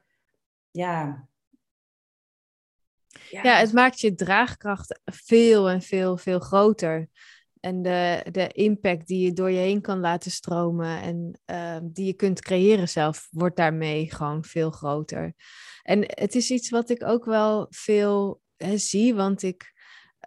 [0.72, 1.30] ja,
[3.30, 7.10] ja, het maakt je draagkracht veel en veel, veel groter.
[7.60, 12.06] En de, de impact die je door je heen kan laten stromen en uh, die
[12.06, 15.34] je kunt creëren zelf, wordt daarmee gewoon veel groter.
[15.84, 19.74] En het is iets wat ik ook wel veel hè, zie, want ik,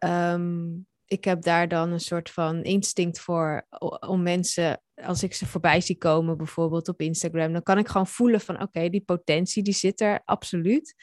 [0.05, 3.67] um, ik heb daar dan een soort van instinct voor
[4.01, 8.07] om mensen, als ik ze voorbij zie komen, bijvoorbeeld op Instagram, dan kan ik gewoon
[8.07, 10.95] voelen van oké, die potentie die zit er absoluut.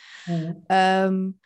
[0.67, 1.39] Um,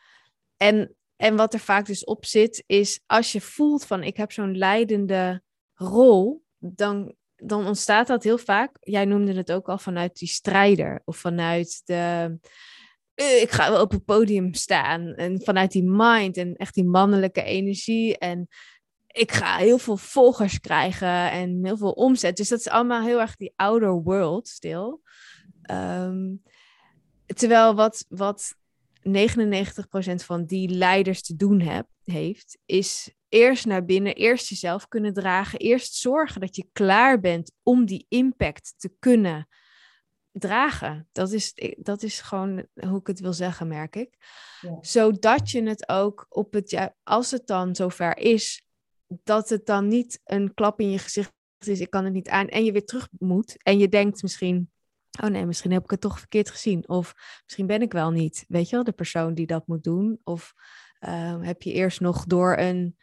[0.58, 4.32] en, en wat er vaak dus op zit, is als je voelt van ik heb
[4.32, 8.78] zo'n leidende rol, dan, dan ontstaat dat heel vaak.
[8.80, 12.38] Jij noemde het ook al vanuit die strijder of vanuit de.
[13.16, 15.14] Eh, ik ga wel op het podium staan.
[15.14, 18.18] En vanuit die mind en echt die mannelijke energie.
[18.18, 18.48] En
[19.08, 22.38] ik ga heel veel volgers krijgen en heel veel omzet.
[22.38, 25.02] Dus dat is allemaal heel erg die outer world stil.
[25.72, 26.42] Um,
[27.26, 28.56] terwijl wat, wat
[29.02, 35.14] 99% van die leiders te doen heb, heeft, is eerst naar binnen, eerst jezelf kunnen
[35.14, 39.48] dragen, eerst zorgen dat je klaar bent om die impact te kunnen
[40.40, 41.08] dragen.
[41.12, 44.18] Dat is, dat is gewoon hoe ik het wil zeggen, merk ik.
[44.62, 44.78] Ja.
[44.82, 48.68] Zodat je het ook op het, ja, als het dan zover is,
[49.08, 52.48] dat het dan niet een klap in je gezicht is, ik kan het niet aan,
[52.48, 53.64] en je weer terug moet.
[53.64, 54.72] En je denkt misschien,
[55.24, 56.88] oh nee, misschien heb ik het toch verkeerd gezien.
[56.88, 60.20] Of misschien ben ik wel niet, weet je wel, de persoon die dat moet doen.
[60.24, 60.54] Of
[61.06, 62.98] Ehm, heb je eerst nog door een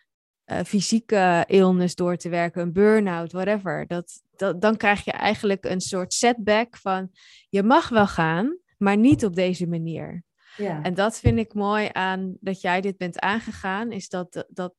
[0.46, 3.87] uh, fysieke illness door te werken, een burn-out, whatever.
[3.87, 7.11] Dat, dat, dan krijg je eigenlijk een soort setback van
[7.48, 10.22] je mag wel gaan, maar niet op deze manier.
[10.57, 10.83] Ja.
[10.83, 14.74] En dat vind ik mooi aan dat jij dit bent aangegaan, is dat, dat,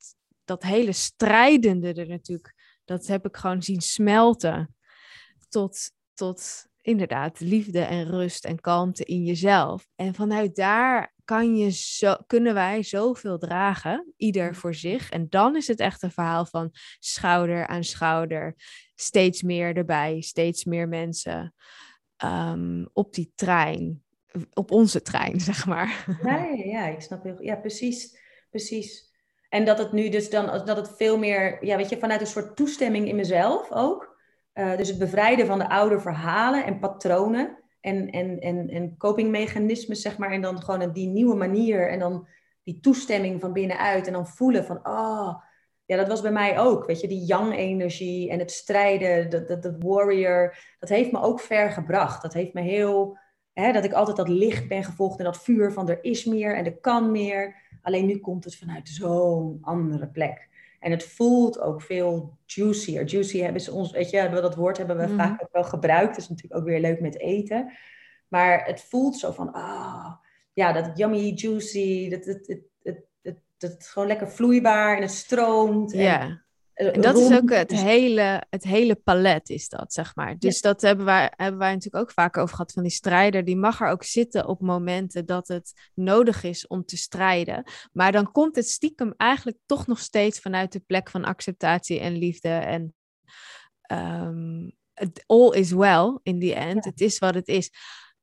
[0.46, 4.76] dat hele strijdende er natuurlijk, dat heb ik gewoon zien smelten
[5.50, 9.88] tot, tot inderdaad liefde en rust en kalmte in jezelf.
[9.96, 15.10] En vanuit daar kan je zo, kunnen wij zoveel dragen, ieder voor zich.
[15.10, 18.56] En dan is het echt een verhaal van schouder aan schouder,
[18.96, 21.54] steeds meer erbij, steeds meer mensen
[22.24, 24.04] um, op die trein,
[24.54, 26.18] op onze trein, zeg maar.
[26.24, 28.18] Ja, ja, ja ik snap heel Ja, precies,
[28.50, 29.12] precies.
[29.50, 32.28] En dat het nu dus dan, dat het veel meer, ja, weet je, vanuit een
[32.28, 34.12] soort toestemming in mezelf ook.
[34.54, 40.02] Uh, dus het bevrijden van de oude verhalen en patronen en, en, en, en copingmechanismes,
[40.02, 40.32] zeg maar.
[40.32, 42.28] En dan gewoon die nieuwe manier en dan
[42.64, 44.08] die toestemming van binnenuit.
[44.08, 45.36] En dan voelen van, oh,
[45.86, 46.86] ja, dat was bij mij ook.
[46.86, 51.40] Weet je, die yang-energie en het strijden, dat, dat, dat warrior, dat heeft me ook
[51.40, 52.22] ver gebracht.
[52.22, 53.18] Dat heeft me heel,
[53.54, 56.56] hè, dat ik altijd dat licht ben gevolgd en dat vuur van er is meer
[56.56, 57.56] en er kan meer.
[57.82, 60.50] Alleen nu komt het vanuit zo'n andere plek.
[60.84, 63.04] En het voelt ook veel juicier.
[63.06, 65.16] Juicy hebben ze ons, weet je, dat woord hebben we mhm.
[65.16, 66.08] vaak ook wel gebruikt.
[66.08, 67.72] Dat is natuurlijk ook weer leuk met eten.
[68.28, 70.14] Maar het voelt zo van, ah,
[70.54, 75.12] ja, dat yummy, juicy, dat het, het, het, het, het, gewoon lekker vloeibaar en het
[75.12, 75.92] stroomt.
[75.92, 76.44] Ja.
[76.74, 80.38] En dat is ook het hele, het hele palet, is dat, zeg maar.
[80.38, 83.46] Dus dat hebben wij, hebben wij natuurlijk ook vaak over gehad van die strijder.
[83.46, 87.64] Die mag er ook zitten op momenten dat het nodig is om te strijden.
[87.92, 92.18] Maar dan komt het stiekem eigenlijk toch nog steeds vanuit de plek van acceptatie en
[92.18, 92.50] liefde.
[92.50, 92.94] En
[93.92, 94.72] um,
[95.26, 96.86] all is well in the end.
[96.86, 97.72] Het is wat het is.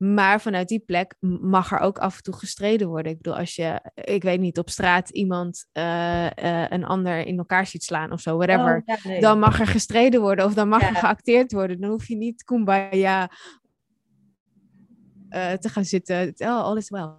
[0.01, 3.11] Maar vanuit die plek mag er ook af en toe gestreden worden.
[3.11, 7.37] Ik bedoel, als je, ik weet niet, op straat iemand uh, uh, een ander in
[7.37, 8.83] elkaar ziet slaan of zo, whatever.
[8.85, 11.81] Oh, dan mag er gestreden worden of dan mag er geacteerd worden.
[11.81, 13.29] Dan hoef je niet kumbaya
[15.29, 16.33] uh, te gaan zitten.
[16.37, 17.09] Oh, all is well.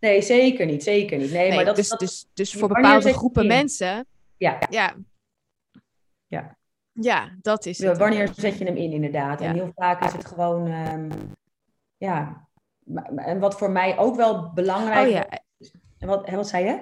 [0.00, 0.82] Nee, zeker niet.
[0.82, 1.32] Zeker niet.
[1.32, 4.06] Nee, maar dat, dus, dat, dus, dus voor bepaalde groepen mensen.
[4.36, 4.58] Ja.
[4.68, 4.96] ja.
[6.26, 6.58] Ja.
[6.92, 7.98] Ja, dat is het.
[7.98, 9.40] Wanneer zet je hem in, inderdaad?
[9.40, 10.70] En heel vaak is het gewoon.
[10.70, 11.08] Um,
[12.00, 12.48] ja,
[13.16, 15.26] en wat voor mij ook wel belangrijk oh, ja.
[15.58, 15.74] is.
[15.98, 16.80] Wat, wat zei je?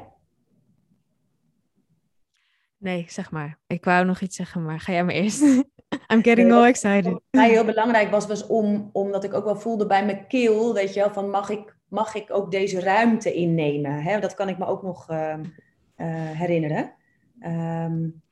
[2.76, 3.58] Nee, zeg maar.
[3.66, 5.42] Ik wou nog iets zeggen, maar ga jij maar eerst.
[6.12, 7.12] I'm getting all excited.
[7.12, 10.74] Wat mij heel belangrijk was, was om, omdat ik ook wel voelde bij mijn keel,
[10.74, 14.02] weet je wel, van mag ik, mag ik ook deze ruimte innemen?
[14.02, 14.20] Hè?
[14.20, 16.94] Dat kan ik me ook nog uh, uh, herinneren.
[17.40, 18.22] Um,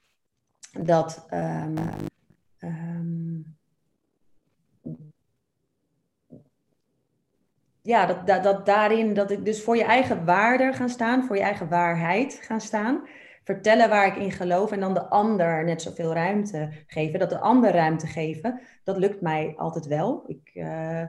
[0.72, 1.74] dat um,
[2.58, 3.55] um,
[7.86, 11.36] ja, dat, dat, dat daarin, dat ik dus voor je eigen waarde gaan staan, voor
[11.36, 13.08] je eigen waarheid gaan staan.
[13.44, 17.18] Vertellen waar ik in geloof en dan de ander net zoveel ruimte geven.
[17.18, 20.24] Dat de ander ruimte geven, dat lukt mij altijd wel.
[20.26, 21.02] Ik uh,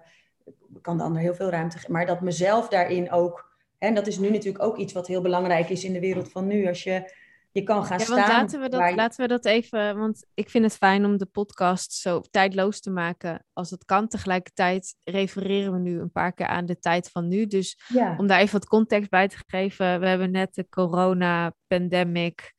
[0.82, 1.92] kan de ander heel veel ruimte geven.
[1.92, 5.70] Maar dat mezelf daarin ook, en dat is nu natuurlijk ook iets wat heel belangrijk
[5.70, 6.68] is in de wereld van nu.
[6.68, 7.14] Als je
[7.58, 8.18] je kan gaan ja, staan.
[8.18, 11.26] Want laten, we dat, laten we dat even, want ik vind het fijn om de
[11.26, 14.08] podcast zo tijdloos te maken als het kan.
[14.08, 17.46] Tegelijkertijd refereren we nu een paar keer aan de tijd van nu.
[17.46, 17.80] Dus
[18.18, 20.00] om daar even wat context bij te geven.
[20.00, 22.54] We hebben net de corona-pandemic.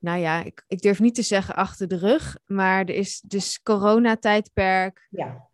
[0.00, 3.62] Nou ja, ik, ik durf niet te zeggen achter de rug, maar er is dus
[3.62, 5.08] coronatijdperk.
[5.10, 5.48] Ja.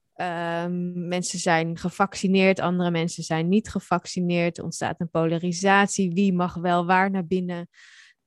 [0.64, 4.58] Um, mensen zijn gevaccineerd, andere mensen zijn niet gevaccineerd.
[4.58, 6.12] Er ontstaat een polarisatie.
[6.12, 7.68] Wie mag wel waar naar binnen?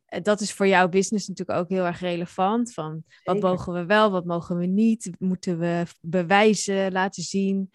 [0.10, 2.74] Eh, dat is voor jouw business natuurlijk ook heel erg relevant.
[2.74, 5.12] Van wat mogen we wel, wat mogen we niet?
[5.20, 7.72] Moeten we bewijzen, laten zien?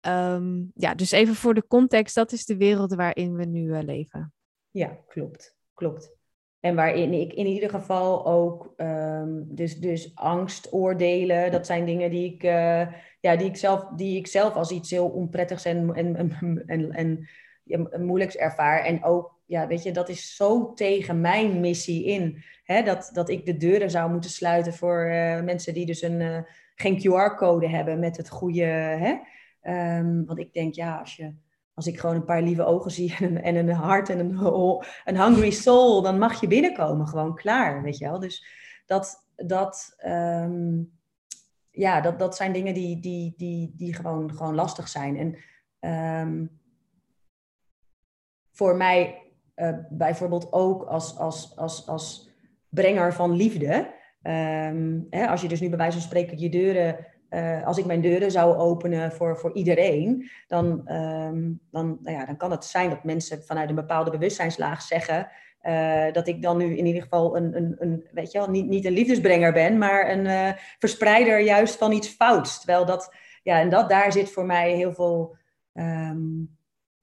[0.00, 3.82] Ehm, ja, dus even voor de context, dat is de wereld waarin we nu uh,
[3.82, 4.32] leven.
[4.70, 6.14] Ja, klopt, klopt.
[6.60, 12.10] En waarin ik in ieder geval ook, um, dus, dus angst, oordelen, dat zijn dingen
[12.10, 12.86] die ik, uh,
[13.20, 16.92] ja, die ik, zelf, die ik zelf als iets heel onprettigs en, en, en, en,
[16.92, 17.28] en
[17.62, 18.84] ja, moeilijks ervaar.
[18.84, 22.42] En ook ja, weet je, dat is zo tegen mijn missie in.
[22.64, 22.82] Hè?
[22.82, 26.38] Dat, dat ik de deuren zou moeten sluiten voor uh, mensen die dus een, uh,
[26.74, 28.64] geen QR-code hebben met het goede.
[28.64, 29.16] Hè?
[29.98, 31.34] Um, want ik denk, ja, als, je,
[31.74, 34.38] als ik gewoon een paar lieve ogen zie en een, en een hart en een,
[35.04, 38.18] een hungry soul, dan mag je binnenkomen, gewoon klaar, weet je wel.
[38.18, 38.46] Dus
[38.86, 40.92] dat, dat, um,
[41.70, 45.36] ja, dat, dat zijn dingen die, die, die, die gewoon, gewoon lastig zijn.
[45.80, 46.60] En um,
[48.50, 49.25] voor mij
[49.56, 52.30] uh, bijvoorbeeld ook als, als, als, als
[52.68, 53.94] brenger van liefde.
[54.22, 57.84] Um, hè, als je dus nu bij wijze van spreken je deuren eh, als ik
[57.84, 62.64] mijn deuren zou openen voor, voor iedereen, dan, ehm, dan, nou ja, dan kan het
[62.64, 65.28] zijn dat mensen vanuit een bepaalde bewustzijnslaag zeggen.
[65.62, 68.66] Uh, dat ik dan nu in ieder geval een, een, een weet je wel, niet,
[68.66, 72.56] niet een liefdesbrenger ben, maar een verspreider juist van iets fouts.
[72.56, 75.36] Terwijl dat, ja, en dat daar zit voor mij heel veel.
[75.72, 76.56] Um,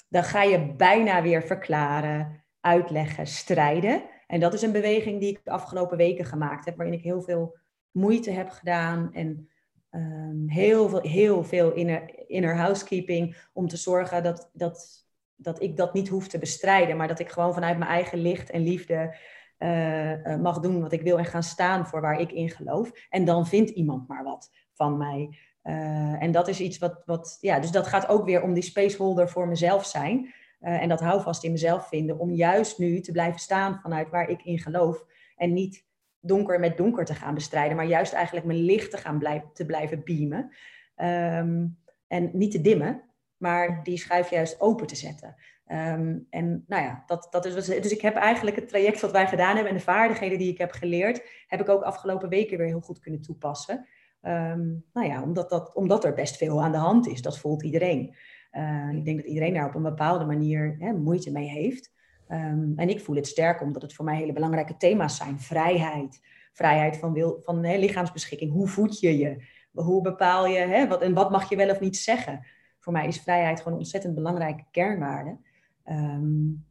[0.09, 4.03] dan ga je bijna weer verklaren, uitleggen, strijden.
[4.27, 7.21] En dat is een beweging die ik de afgelopen weken gemaakt heb, waarin ik heel
[7.21, 7.57] veel
[7.91, 9.49] moeite heb gedaan en
[9.91, 15.77] um, heel veel, heel veel inner, inner housekeeping om te zorgen dat, dat, dat ik
[15.77, 19.15] dat niet hoef te bestrijden, maar dat ik gewoon vanuit mijn eigen licht en liefde
[19.59, 22.91] uh, mag doen wat ik wil en gaan staan voor waar ik in geloof.
[23.09, 25.37] En dan vindt iemand maar wat van mij.
[25.63, 28.63] Uh, en dat is iets wat, wat, ja, dus dat gaat ook weer om die
[28.63, 30.33] spaceholder voor mezelf zijn.
[30.63, 34.29] Uh, en dat houvast in mezelf vinden om juist nu te blijven staan vanuit waar
[34.29, 35.05] ik in geloof.
[35.35, 35.85] En niet
[36.19, 39.65] donker met donker te gaan bestrijden, maar juist eigenlijk mijn licht te gaan blijven, te
[39.65, 40.51] blijven beamen.
[40.95, 43.03] Um, en niet te dimmen,
[43.37, 45.35] maar die schuif juist open te zetten.
[45.67, 49.27] Um, en nou ja, dat, dat is, dus ik heb eigenlijk het traject wat wij
[49.27, 52.67] gedaan hebben en de vaardigheden die ik heb geleerd, heb ik ook afgelopen weken weer
[52.67, 53.87] heel goed kunnen toepassen.
[54.21, 57.63] Um, nou ja, omdat, dat, omdat er best veel aan de hand is, dat voelt
[57.63, 58.15] iedereen.
[58.53, 61.91] Uh, ik denk dat iedereen daar op een bepaalde manier hè, moeite mee heeft.
[62.29, 65.39] Um, en ik voel het sterk omdat het voor mij hele belangrijke thema's zijn.
[65.39, 66.21] Vrijheid,
[66.53, 68.51] vrijheid van, wil, van hè, lichaamsbeschikking.
[68.51, 69.43] Hoe voed je je?
[69.71, 72.45] Hoe bepaal je, hè, wat, en wat mag je wel of niet zeggen?
[72.79, 75.37] Voor mij is vrijheid gewoon een ontzettend belangrijke kernwaarde.
[75.85, 76.65] Um,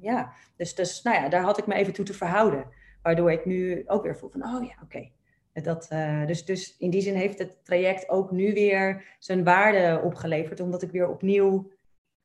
[0.00, 2.66] ja, dus, dus nou ja, daar had ik me even toe te verhouden.
[3.02, 5.10] Waardoor ik nu ook weer voel van, oh ja, oké.
[5.54, 10.60] Uh, dus, dus in die zin heeft het traject ook nu weer zijn waarde opgeleverd.
[10.60, 11.70] Omdat ik weer opnieuw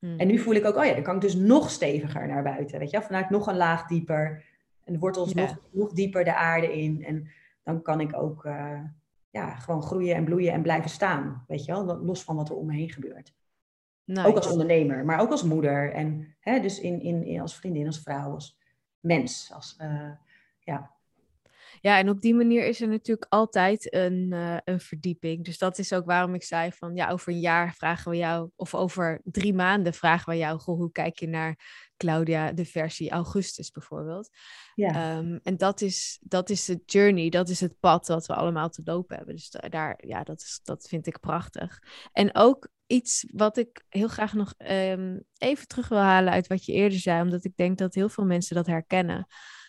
[0.05, 0.19] Hmm.
[0.19, 2.79] En nu voel ik ook, oh ja, dan kan ik dus nog steviger naar buiten.
[2.79, 4.43] Weet je, vanuit nog een laag dieper.
[4.83, 5.41] En de wortels ja.
[5.41, 7.03] nog, nog dieper de aarde in.
[7.03, 7.27] En
[7.63, 8.79] dan kan ik ook uh,
[9.29, 11.43] ja, gewoon groeien en bloeien en blijven staan.
[11.47, 13.33] Weet je wel, los van wat er om me heen gebeurt.
[14.03, 14.27] Nice.
[14.27, 15.93] Ook als ondernemer, maar ook als moeder.
[15.93, 18.57] En hè, dus in, in, in, als vriendin, als vrouw, als
[18.99, 19.51] mens.
[19.53, 20.11] Als, uh,
[20.59, 20.91] ja,
[21.81, 25.45] ja, en op die manier is er natuurlijk altijd een, uh, een verdieping.
[25.45, 28.49] Dus dat is ook waarom ik zei van ja, over een jaar vragen we jou,
[28.55, 31.59] of over drie maanden vragen we jou, goh, hoe kijk je naar
[31.97, 34.29] Claudia, de versie augustus bijvoorbeeld.
[34.75, 35.17] Ja.
[35.17, 38.69] Um, en dat is, dat is de journey, dat is het pad dat we allemaal
[38.69, 39.35] te lopen hebben.
[39.35, 41.79] Dus daar, ja, dat, is, dat vind ik prachtig.
[42.11, 46.65] En ook iets wat ik heel graag nog um, even terug wil halen uit wat
[46.65, 49.27] je eerder zei, omdat ik denk dat heel veel mensen dat herkennen.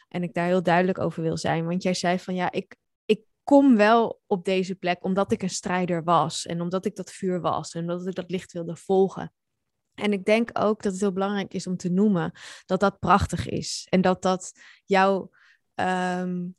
[0.08, 1.66] En ik daar heel duidelijk over wil zijn.
[1.66, 5.50] Want jij zei van ja, ik, ik kom wel op deze plek omdat ik een
[5.50, 6.46] strijder was.
[6.46, 7.74] En omdat ik dat vuur was.
[7.74, 9.32] En omdat ik dat licht wilde volgen.
[9.94, 12.32] En ik denk ook dat het heel belangrijk is om te noemen
[12.66, 13.86] dat dat prachtig is.
[13.90, 14.52] En dat dat
[14.84, 15.30] jouw.
[15.74, 16.56] Um,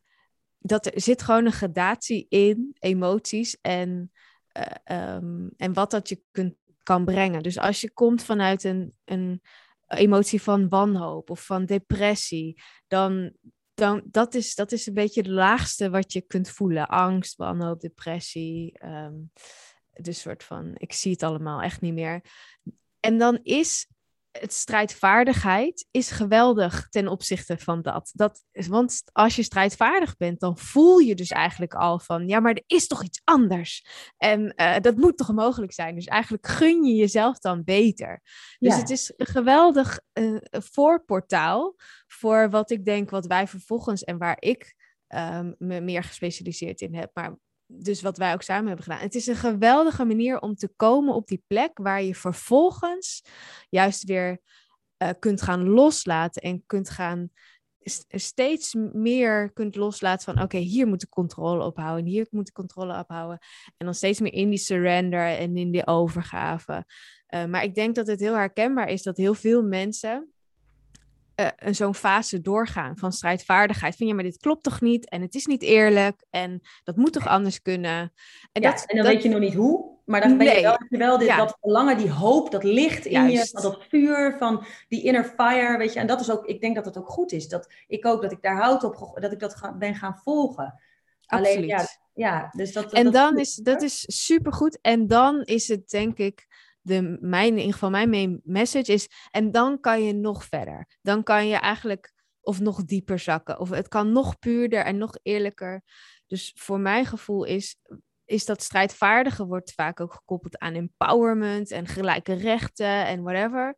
[0.60, 4.12] dat er zit gewoon een gradatie in emoties en,
[4.88, 7.44] uh, um, en wat dat je kunt, kan brengen.
[7.44, 9.42] Dus als je komt vanuit een, een
[9.88, 13.34] emotie van wanhoop of van depressie, dan,
[13.74, 16.88] dan dat, is, dat is een beetje het laagste wat je kunt voelen.
[16.88, 18.86] Angst, wanhoop, depressie.
[18.86, 19.32] Um,
[19.94, 22.22] dus soort van, ik zie het allemaal echt niet meer.
[23.00, 23.88] En dan is
[24.32, 28.12] het strijdvaardigheid is geweldig ten opzichte van dat.
[28.14, 28.44] dat.
[28.52, 32.64] Want als je strijdvaardig bent, dan voel je dus eigenlijk al van, ja, maar er
[32.68, 33.86] is toch iets anders.
[34.18, 35.96] En uh, dat moet toch mogelijk zijn.
[35.96, 38.22] Dus eigenlijk gun je jezelf dan beter.
[38.60, 38.80] Dus ja.
[38.80, 41.76] het is een geweldig uh, voorportaal
[42.08, 44.76] voor wat ik denk, wat wij vervolgens en waar ik
[45.08, 47.38] um, me meer gespecialiseerd in heb, maar
[47.68, 49.02] dus wat wij ook samen hebben gedaan.
[49.02, 53.22] Het is een geweldige manier om te komen op die plek waar je vervolgens
[53.70, 54.40] juist weer
[55.04, 57.32] uh, kunt gaan loslaten en kunt gaan
[58.08, 63.00] steeds meer kunt loslaten van oké, hier moet ik controle ophouden, hier moet ik controle
[63.00, 63.38] ophouden.
[63.78, 66.86] En dan steeds meer in die surrender en in die overgave.
[67.30, 70.34] Uh, maar ik denk dat het heel herkenbaar is dat heel veel mensen
[71.40, 73.96] uh, zo'n fase doorgaan van strijdvaardigheid.
[73.96, 75.10] Van ja, maar dit klopt toch niet?
[75.10, 76.24] En het is niet eerlijk.
[76.30, 78.14] En dat moet toch anders kunnen?
[78.52, 79.14] En, ja, dat, en dan dat...
[79.14, 79.96] weet je nog niet hoe.
[80.06, 80.48] Maar dan nee.
[80.48, 81.38] weet je wel, je wel dit, ja.
[81.38, 83.52] dat verlangen, die hoop, dat licht in Juist.
[83.52, 86.00] je, dat vuur van die inner fire, weet je.
[86.00, 87.48] En dat is ook, ik denk dat het ook goed is.
[87.48, 90.82] Dat ik ook, dat ik daar hout op, dat ik dat ga, ben gaan volgen.
[91.26, 91.56] Absoluut.
[91.56, 94.82] Alleen, ja, ja, dus dat, en dat dan is, dat is supergoed.
[94.82, 96.48] En dan is het denk ik
[96.88, 99.08] de, mijn, in geval mijn main message is.
[99.32, 100.88] En dan kan je nog verder.
[101.02, 103.60] Dan kan je eigenlijk of nog dieper zakken.
[103.60, 105.84] Of het kan nog puurder en nog eerlijker.
[106.28, 107.76] Dus voor mijn gevoel is,
[108.26, 113.76] is dat strijdvaardige wordt vaak ook gekoppeld aan empowerment en gelijke rechten en whatever.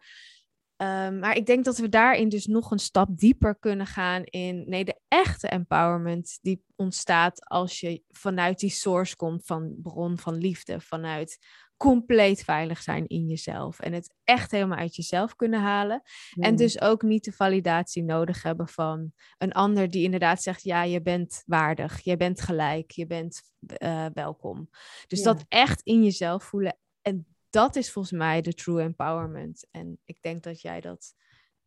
[0.75, 4.63] Ehm, maar ik denk dat we daarin dus nog een stap dieper kunnen gaan in
[4.67, 10.37] nee, de echte empowerment die ontstaat als je vanuit die source komt van bron van
[10.37, 11.37] liefde, vanuit
[11.79, 16.01] compleet veilig zijn in jezelf en het echt helemaal uit jezelf kunnen halen.
[16.33, 20.83] En dus ook niet de validatie nodig hebben van een ander die inderdaad zegt, ja,
[20.83, 23.41] je bent waardig, je bent gelijk, je bent
[23.83, 24.69] uh, welkom.
[25.07, 29.67] Dus dat echt in jezelf voelen en dat is volgens mij de true empowerment.
[29.71, 31.13] En ik denk dat jij dat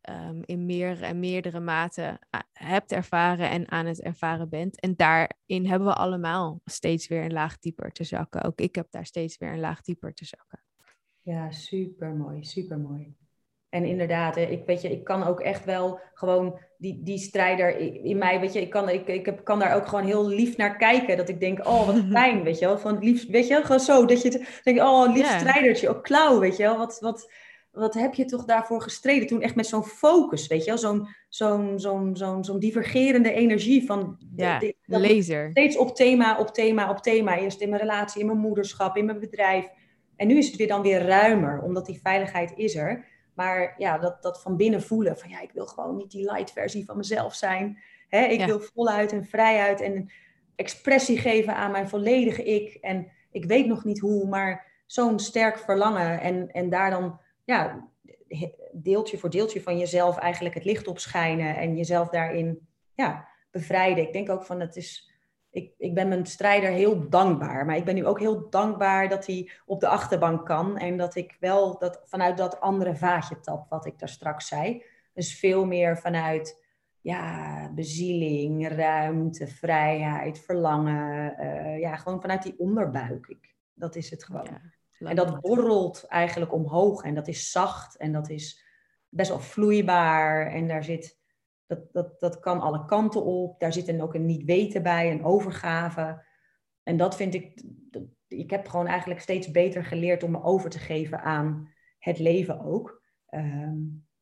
[0.09, 2.19] um, in meer en meerdere mate
[2.53, 4.79] hebt ervaren en aan het ervaren bent.
[4.79, 8.43] En daarin hebben we allemaal steeds weer een laag dieper te zakken.
[8.43, 10.63] Ook ik heb daar steeds weer een laag dieper te zakken.
[11.21, 13.15] Ja, super mooi, super mooi.
[13.69, 18.17] En inderdaad, ik, weet je, ik kan ook echt wel gewoon die, die strijder in
[18.17, 20.77] mij, weet je, ik kan, ik, ik heb, kan daar ook gewoon heel lief naar
[20.77, 21.17] kijken.
[21.17, 22.77] Dat ik denk, oh, wat fijn, weet je wel.
[22.77, 26.57] Van lief, weet je, gewoon zo, dat je denkt, oh, lief strijdertje, ook klauw, weet
[26.57, 26.77] je wel.
[26.77, 27.31] Wat, wat,
[27.73, 29.27] wat heb je toch daarvoor gestreden?
[29.27, 33.85] Toen echt met zo'n focus, weet je wel, zo'n zo'n zo'n zo'n zo'n divergerende energie
[33.85, 34.17] van...
[34.35, 35.49] Ja, de, laser.
[35.51, 37.37] Steeds op thema, op thema, op thema.
[37.37, 39.69] Eerst in mijn relatie, in mijn moederschap, in mijn bedrijf.
[40.15, 43.05] En nu is het weer dan weer ruimer, omdat die veiligheid is er.
[43.33, 46.51] Maar ja, dat, dat van binnen voelen, van ja, ik wil gewoon niet die light
[46.51, 47.77] versie van mezelf zijn.
[48.07, 48.25] Hè?
[48.25, 50.11] Ik wil voluit en vrijuit en
[50.55, 52.77] expressie geven aan mijn volledige ik.
[52.81, 56.21] En ik weet nog niet hoe, maar zo'n sterk verlangen.
[56.21, 57.89] En, en daar dan ja,
[58.71, 64.03] deeltje voor deeltje van jezelf eigenlijk het licht op schijnen en jezelf daarin ja, bevrijden.
[64.03, 65.11] Ik denk ook van het is.
[65.49, 67.65] Ik, ik ben mijn strijder heel dankbaar.
[67.65, 70.77] Maar ik ben nu ook heel dankbaar dat hij op de achterbank kan.
[70.77, 74.83] En dat ik wel dat, vanuit dat andere vaatje tap, wat ik daar straks zei.
[75.13, 76.63] Dus veel meer vanuit
[77.01, 81.35] ja, bezieling, ruimte, vrijheid, verlangen.
[81.39, 83.27] Uh, ja, gewoon vanuit die onderbuik.
[83.27, 84.47] Ik, dat is het gewoon.
[85.09, 88.63] En dat borrelt eigenlijk omhoog en dat is zacht en dat is
[89.09, 91.19] best wel vloeibaar en daar zit,
[91.65, 93.59] dat, dat, dat kan alle kanten op.
[93.59, 96.25] Daar zit dan ook een niet weten bij, een overgave.
[96.83, 97.63] En dat vind ik,
[98.27, 102.59] ik heb gewoon eigenlijk steeds beter geleerd om me over te geven aan het leven
[102.59, 103.01] ook.
[103.25, 103.79] Ehm,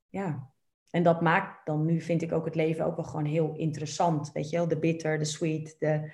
[0.10, 0.52] ja,
[0.90, 4.32] en dat maakt dan nu, vind ik ook het leven ook wel gewoon heel interessant.
[4.32, 6.12] Weet je wel, de bitter, de sweet, de,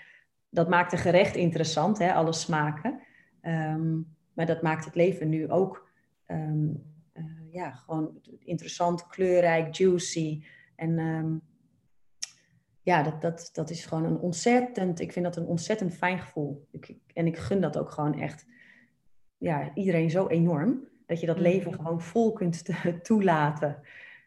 [0.50, 3.02] dat maakt de gerecht interessant, hè, alle smaken.
[3.42, 5.90] Um, maar dat maakt het leven nu ook
[6.26, 6.70] ehm,
[7.12, 10.44] eh, ja, gewoon interessant, kleurrijk, juicy.
[10.76, 11.38] En ehm,
[12.82, 16.68] ja, dat, dat, dat is gewoon een ontzettend, ik vind dat een ontzettend fijn gevoel.
[16.72, 18.46] Ik, en ik gun dat ook gewoon echt
[19.38, 20.88] ja, iedereen zo enorm.
[21.06, 22.64] Dat je dat leven gewoon vol kunt
[23.04, 23.82] toelaten.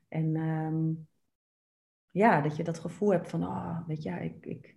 [0.09, 0.93] En ehm,
[2.11, 4.77] ja, dat je dat gevoel hebt van, oh, weet je, ik, ik,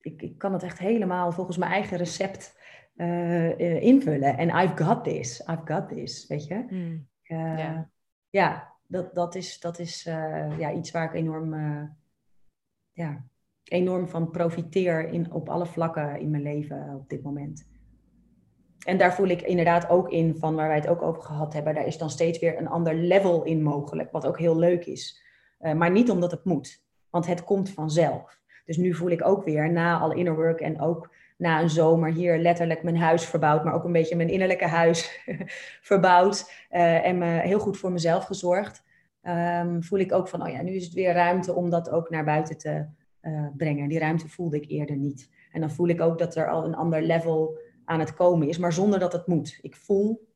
[0.00, 2.56] ik, ik kan het echt helemaal volgens mijn eigen recept
[2.96, 4.36] uh, invullen.
[4.36, 6.66] En I've got this, I've got this, weet je.
[6.70, 7.08] Mm.
[7.24, 7.78] Uh,
[8.30, 10.02] Ja, dat, dat is, dat is
[10.58, 11.54] ja, iets waar ik enorm,
[12.92, 13.24] ja,
[13.64, 17.68] enorm van profiteer in, op alle vlakken in mijn leven op dit moment.
[18.86, 21.74] En daar voel ik inderdaad ook in van waar wij het ook over gehad hebben.
[21.74, 25.22] Daar is dan steeds weer een ander level in mogelijk, wat ook heel leuk is.
[25.58, 28.40] maar niet omdat het moet, want het komt vanzelf.
[28.68, 32.12] Dus nu voel ik ook weer na al inner work en ook na een zomer
[32.12, 35.20] hier letterlijk mijn huis verbouwd, maar ook een beetje mijn innerlijke huis
[35.90, 38.84] verbouwd uh, en me heel goed voor mezelf gezorgd.
[39.22, 42.10] Um, voel ik ook van, oh ja, nu is het weer ruimte om dat ook
[42.10, 42.86] naar buiten te
[43.22, 43.88] uh, brengen.
[43.88, 45.30] Die ruimte voelde ik eerder niet.
[45.52, 48.58] En dan voel ik ook dat er al een ander level aan het komen is,
[48.58, 49.58] maar zonder dat het moet.
[49.62, 50.28] Ik voel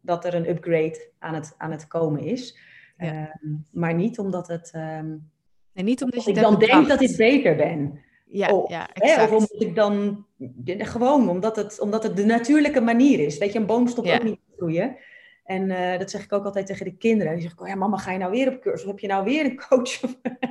[0.00, 2.58] dat er een upgrade aan het, aan het komen is.
[2.96, 3.34] Ja.
[3.42, 5.30] Um, maar niet omdat het um,
[5.74, 8.00] en niet omdat je ik dan denk dat ik beter ben.
[8.26, 8.88] Ja, of, ja.
[8.92, 10.26] Hè, of omdat ik dan
[10.78, 13.38] gewoon omdat het, omdat het de natuurlijke manier is.
[13.38, 14.96] Weet je, een boom stopt ook niet te groeien.
[15.44, 17.32] En uh, dat zeg ik ook altijd tegen de kinderen.
[17.32, 18.82] Die zeggen, oh ja, mama, ga je nou weer op cursus?
[18.82, 20.00] Of heb je nou weer een coach?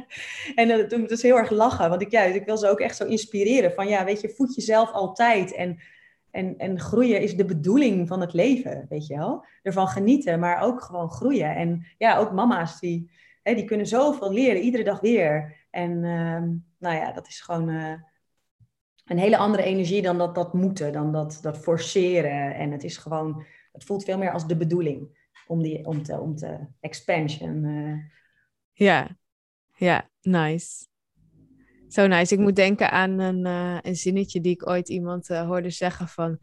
[0.55, 1.89] en uh, toen dus heel erg lachen.
[1.89, 3.74] Want ik, ja, ik wil ze ook echt zo inspireren.
[3.74, 5.53] Van ja, weet je, voed jezelf altijd.
[5.53, 5.80] En,
[6.32, 9.45] en, en groeien is de bedoeling van het leven, weet je wel.
[9.63, 11.55] Ervan genieten, maar ook gewoon groeien.
[11.55, 13.09] En ja, ook mama's die
[13.44, 15.58] die kunnen zoveel leren, iedere dag weer.
[15.70, 17.94] En ehm, nou ja, dat is gewoon uh,
[19.06, 22.56] een hele andere energie dan dat, dat moeten, dan dat, dat forceren.
[22.56, 26.20] En het is gewoon, het voelt veel meer als de bedoeling om, die, om, te,
[26.20, 27.64] om te expansion.
[27.64, 27.98] Uh.
[28.72, 29.18] Ja,
[29.76, 30.88] ja, nice.
[31.88, 32.34] Zo nice.
[32.34, 36.40] Ik moet denken aan een, uh, een zinnetje die ik ooit iemand hoorde zeggen van...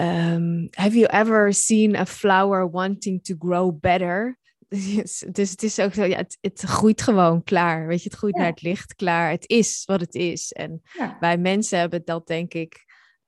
[0.00, 4.38] Um, have you ever seen a flower wanting to grow better?
[5.32, 7.86] Dus het is ook zo, ja, het, het groeit gewoon klaar.
[7.86, 9.30] Weet je, het groeit naar het licht klaar.
[9.30, 10.52] Het is wat het is.
[10.52, 10.82] En
[11.20, 12.84] wij mensen hebben dat denk ik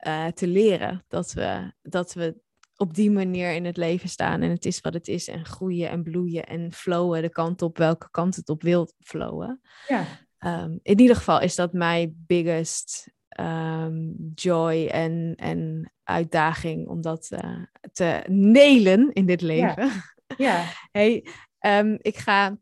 [0.06, 1.04] uh, te leren.
[1.08, 2.36] Dat we, dat we
[2.76, 4.42] op die manier in het leven staan.
[4.42, 5.28] En het is wat het is.
[5.28, 9.60] En groeien en bloeien en flowen de kant op welke kant het op wil flowen.
[9.88, 10.04] Ja.
[10.38, 17.30] Ehm, in ieder geval is dat mijn biggest ehm, joy en, en uitdaging om dat
[17.30, 19.86] uh, te nelen in dit leven.
[19.86, 20.14] Ja.
[20.36, 20.64] Ja.
[20.90, 21.26] hey,
[21.60, 22.58] um, ik ga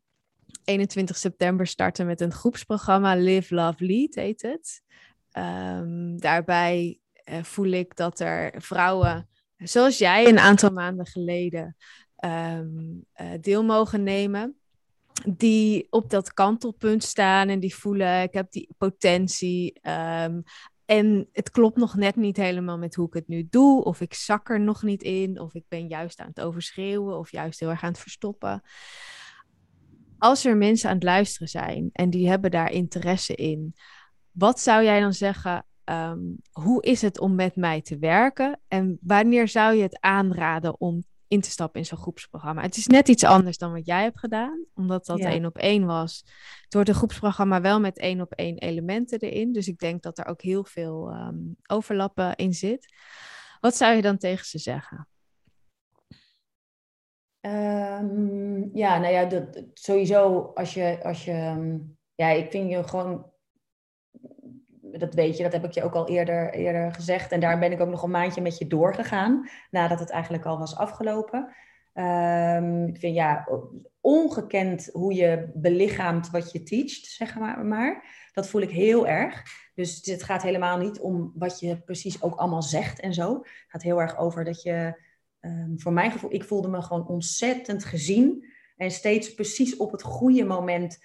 [0.65, 4.83] 21 september starten met een groepsprogramma Live, Love, Lead heet het.
[6.21, 6.99] daarbij
[7.31, 11.77] uh, voel ik dat er vrouwen zoals jij een aantal maanden geleden
[12.25, 14.59] um, uh, deel mogen nemen.
[15.29, 19.81] Die op dat kantelpunt staan en die voelen, ik heb die potentie.
[20.87, 23.85] En het klopt nog net niet helemaal met hoe ik het nu doe.
[23.85, 25.41] Of ik zak er nog niet in.
[25.41, 27.19] Of ik ben juist aan het overschreeuwen.
[27.19, 28.63] Of juist heel erg aan het verstoppen.
[30.19, 33.75] Als er mensen aan het luisteren zijn en die hebben daar interesse in.
[34.31, 35.67] Wat zou jij dan zeggen?
[35.85, 36.21] Ehm,
[36.53, 38.61] hoe is het om met mij te werken?
[38.69, 41.05] En wanneer zou je het aanraden om
[41.35, 42.63] in te stappen in zo'n groepsprogramma?
[42.63, 45.87] Het is net iets anders dan wat jij hebt gedaan, omdat dat één op één
[45.87, 46.23] was.
[46.65, 49.53] Het wordt een groepsprogramma wel met één op één elementen erin.
[49.53, 52.95] Dus ik denk dat er ook heel veel ehm, overlappen in zit.
[53.61, 55.09] Wat zou je dan tegen ze zeggen?
[57.41, 61.79] Um, ja, nou ja, dat, sowieso als je, als je,
[62.15, 63.33] ja, ik vind je gewoon
[64.99, 67.33] dat weet je, dat heb ik je ook al eerder, eerder gezegd.
[67.33, 70.59] En daar ben ik ook nog een maandje met je doorgegaan, nadat het eigenlijk al
[70.59, 71.55] was afgelopen.
[71.95, 73.49] Um, ik vind ja,
[74.01, 78.05] ongekend hoe je belichaamt wat je teacht, zeg maar, maar.
[78.33, 79.43] Dat voel ik heel erg.
[79.75, 83.35] Dus het gaat helemaal niet om wat je precies ook allemaal zegt en zo.
[83.35, 85.03] Het gaat heel erg over dat je,
[85.41, 88.53] um, voor mijn gevoel, ik voelde me gewoon ontzettend gezien.
[88.77, 90.99] En steeds precies op het goede moment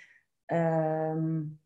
[0.46, 1.59] um,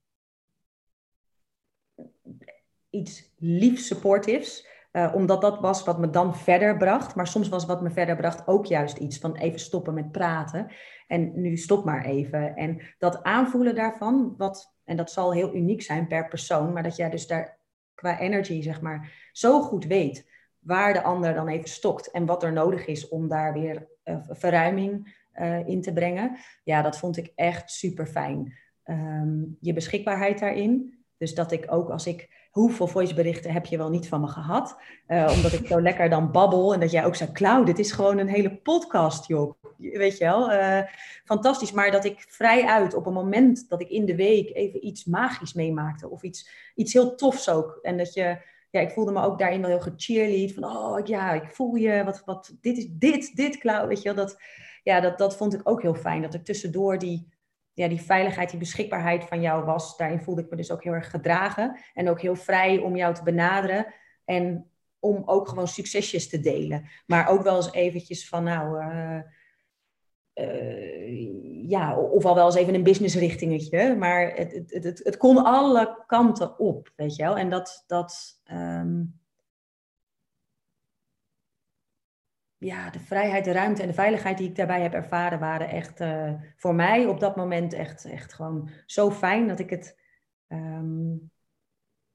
[2.93, 4.71] iets lief supportives.
[4.91, 7.15] Uh, omdat dat was wat me dan verder bracht.
[7.15, 10.71] Maar soms was wat me verder bracht ook juist iets van even stoppen met praten.
[11.07, 12.55] En nu stop maar even.
[12.55, 16.73] En dat aanvoelen daarvan, wat, en dat zal heel uniek zijn per persoon.
[16.73, 17.59] Maar dat jij dus daar
[17.93, 22.11] qua energy, zeg maar, zo goed weet waar de ander dan even stokt.
[22.11, 26.37] En wat er nodig is om daar weer uh, verruiming uh, in te brengen.
[26.63, 28.57] Ja, dat vond ik echt super fijn.
[28.85, 30.97] Um, je beschikbaarheid daarin.
[31.17, 34.77] Dus dat ik ook als ik hoeveel voiceberichten heb je wel niet van me gehad?
[35.07, 37.91] Uh, omdat ik zo lekker dan babbel en dat jij ook zei, Cloud, dit is
[37.91, 39.53] gewoon een hele podcast, joh.
[39.77, 40.79] Weet je wel, uh,
[41.25, 41.71] fantastisch.
[41.71, 45.05] Maar dat ik vrij uit op een moment dat ik in de week even iets
[45.05, 47.79] magisch meemaakte of iets, iets heel tofs ook.
[47.81, 48.37] En dat je,
[48.69, 52.03] ja, ik voelde me ook daarin wel heel gecheerlead van, oh ja, ik voel je,
[52.03, 54.25] wat, wat, dit is dit, dit, Cloud, weet je wel.
[54.25, 54.37] Dat,
[54.83, 57.27] ja, dat, dat vond ik ook heel fijn, dat er tussendoor die
[57.73, 59.97] ja, die veiligheid, die beschikbaarheid van jou was.
[59.97, 61.79] Daarin voelde ik me dus ook heel erg gedragen.
[61.93, 63.93] En ook heel vrij om jou te benaderen.
[64.25, 64.69] En
[64.99, 66.89] om ook gewoon succesjes te delen.
[67.05, 68.83] Maar ook wel eens eventjes van nou...
[68.83, 69.19] Uh,
[70.35, 73.95] uh, ja, of al wel eens even een businessrichtingetje.
[73.95, 77.37] Maar het, het, het, het, kon alle kanten op, weet je wel.
[77.37, 77.83] En dat...
[77.87, 79.21] dat um,
[82.63, 86.01] ja, de vrijheid, de ruimte en de veiligheid die ik daarbij heb ervaren, waren echt
[86.01, 89.99] uh, voor mij op dat moment echt, echt gewoon zo fijn dat ik het.
[90.47, 91.31] Um...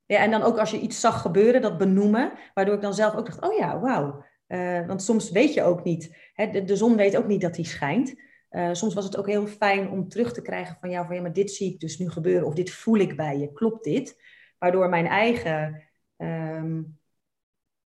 [0.06, 3.14] ja, en dan ook als je iets zag gebeuren, dat benoemen, waardoor ik dan zelf
[3.14, 4.24] ook dacht: oh ja, wauw.
[4.48, 7.54] Uh, want soms weet je ook niet, hè, de, de, zon weet ook niet dat
[7.54, 8.14] die schijnt.
[8.50, 11.20] Uh, soms was het ook heel fijn om terug te krijgen van jou: van ja,
[11.20, 14.22] maar dit zie ik dus nu gebeuren, of dit voel ik bij je, klopt dit?
[14.58, 15.82] Waardoor mijn eigen.
[16.16, 16.97] Um,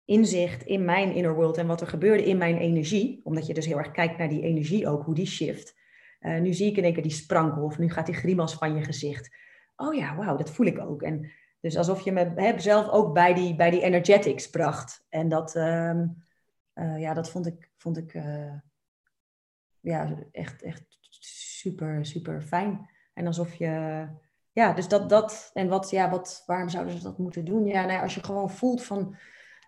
[0.06, 3.66] inzicht in mijn inner world en wat er gebeurde in mijn energie, omdat je dus
[3.66, 5.74] heel erg kijkt naar die energie ook, hoe die shift.
[6.20, 8.74] Uh, nu zie ik in één keer die sprankel of nu gaat die grimas van
[8.74, 9.36] je gezicht.
[9.76, 11.02] Oh ja, wauw, dat voel ik ook.
[11.02, 11.30] En
[11.60, 15.06] dus alsof je me hè, zelf ook bij die, bij die energetics bracht.
[15.08, 16.00] En dat, uh,
[16.74, 18.52] uh, ja, dat vond ik, vond ik uh,
[19.80, 20.84] ja, echt, echt
[21.60, 22.90] super, super fijn.
[23.14, 24.06] En alsof je,
[24.52, 27.66] ja, dus dat, dat en wat, ja, wat, waarom zouden ze dat moeten doen?
[27.66, 29.16] Ja, nou, als je gewoon voelt van,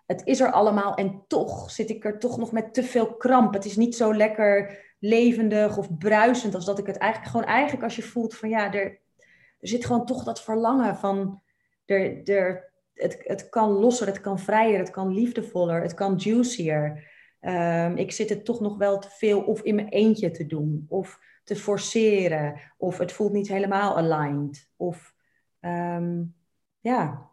[0.09, 3.53] het is er allemaal en toch zit ik er toch nog met te veel kramp.
[3.53, 7.83] Het is niet zo lekker levendig of bruisend als dat ik het eigenlijk gewoon eigenlijk
[7.83, 8.99] als je voelt van ja, er,
[9.59, 11.41] er zit gewoon toch dat verlangen van
[11.85, 17.07] er, er, het, het kan losser, het kan vrijer, het kan liefdevoller, het kan juicier.
[17.41, 20.85] Um, ik zit het toch nog wel te veel of in mijn eentje te doen
[20.87, 25.13] of te forceren of het voelt niet helemaal aligned of
[25.61, 26.35] um,
[26.79, 27.29] ja,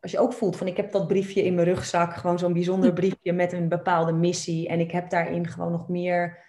[0.00, 2.92] als je ook voelt van ik heb dat briefje in mijn rugzak, gewoon zo'n bijzonder
[3.00, 6.48] briefje met een bepaalde missie en ik heb daarin gewoon nog meer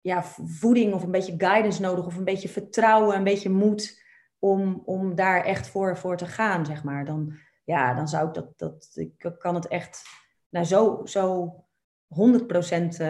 [0.00, 4.02] ja, voeding of een beetje guidance nodig of een beetje vertrouwen, een beetje moed
[4.38, 7.04] om, om daar echt voor, voor te gaan, zeg maar.
[7.04, 10.02] Dan, ja, dan zou ik dat, dat, ik kan het echt
[10.48, 11.54] nou, zo, zo
[12.14, 13.02] 100%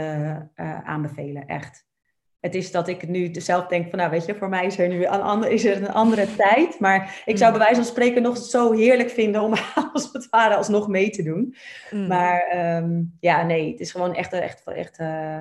[0.84, 1.85] aanbevelen, echt
[2.40, 4.88] het is dat ik nu zelf denk van, nou weet je, voor mij is er
[4.88, 6.80] nu een, andere, is er een andere tijd.
[6.80, 7.58] Maar ik zou mm.
[7.58, 9.52] bij wijze van spreken nog zo heerlijk vinden om
[9.92, 11.54] als het ware alsnog mee te doen.
[11.90, 12.06] Mm.
[12.06, 15.40] Maar ehm, ja, nee, het is gewoon echt, echt, echt uh,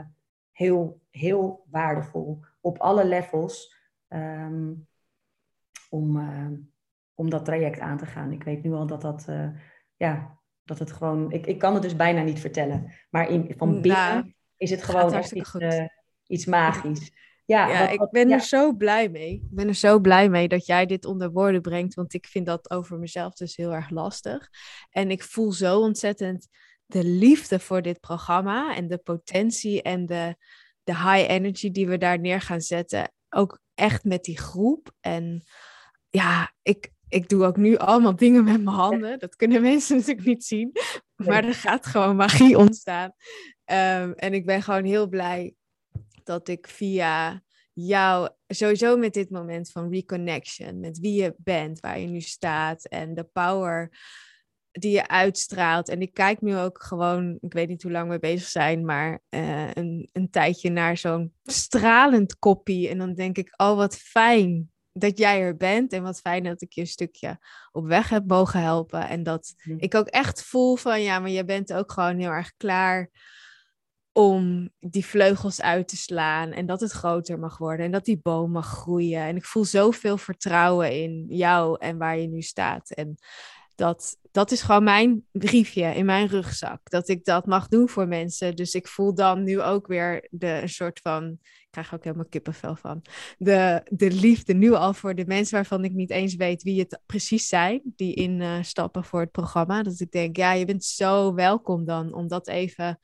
[0.51, 3.75] heel, heel waardevol op alle levels
[4.09, 4.87] um,
[5.89, 6.47] om, uh,
[7.13, 8.31] om dat traject aan te gaan.
[8.31, 9.47] Ik weet nu al dat dat, uh,
[9.95, 12.91] ja, dat het gewoon, ik, ik kan het dus bijna niet vertellen.
[13.09, 15.55] Maar in, van mm, binnen nou, is het gewoon echt iets,
[16.27, 17.11] iets magisch.
[17.45, 19.33] Ja, ja ik ben er zo blij mee.
[19.33, 22.45] Ik ben er zo blij mee dat jij dit onder woorden brengt, want ik vind
[22.45, 24.49] dat over mezelf dus heel erg lastig.
[24.89, 26.47] En ik voel zo ontzettend
[26.85, 30.35] de liefde voor dit programma en de potentie en de,
[30.83, 33.11] de high energy die we daar neer gaan zetten.
[33.29, 34.91] Ook echt met die groep.
[35.01, 35.43] En
[36.09, 39.19] ja, ik, ik doe ook nu allemaal dingen met mijn handen.
[39.19, 40.71] Dat kunnen mensen natuurlijk niet zien.
[41.15, 43.11] Maar er gaat gewoon magie ontstaan.
[43.65, 45.55] Um, en ik ben gewoon heel blij
[46.25, 51.99] dat ik via jou, sowieso met dit moment van reconnection, met wie je bent, waar
[51.99, 53.91] je nu staat en de power
[54.71, 55.89] die je uitstraalt.
[55.89, 59.21] En ik kijk nu ook gewoon, ik weet niet hoe lang we bezig zijn, maar
[59.29, 62.89] uh, een, een tijdje naar zo'n stralend koppie.
[62.89, 66.61] En dan denk ik, oh wat fijn dat jij er bent en wat fijn dat
[66.61, 67.37] ik je een stukje
[67.71, 69.07] op weg heb mogen helpen.
[69.07, 69.77] En dat mhm.
[69.79, 73.09] ik ook echt voel van, ja, maar je bent ook gewoon heel erg klaar
[74.17, 78.19] om die vleugels uit te slaan en dat het groter mag worden en dat die
[78.21, 79.21] boom mag groeien.
[79.21, 82.89] En ik voel zoveel vertrouwen in jou en waar je nu staat.
[82.89, 83.17] En
[83.75, 88.07] dat, dat is gewoon mijn briefje in mijn rugzak, dat ik dat mag doen voor
[88.07, 88.55] mensen.
[88.55, 92.25] Dus ik voel dan nu ook weer de, een soort van, ik krijg ook helemaal
[92.29, 93.01] kippenvel van,
[93.37, 96.99] de, de liefde nu al voor de mensen waarvan ik niet eens weet wie het
[97.05, 99.83] precies zijn, die instappen uh, voor het programma.
[99.83, 102.99] Dat ik denk, ja, je bent zo welkom dan om dat even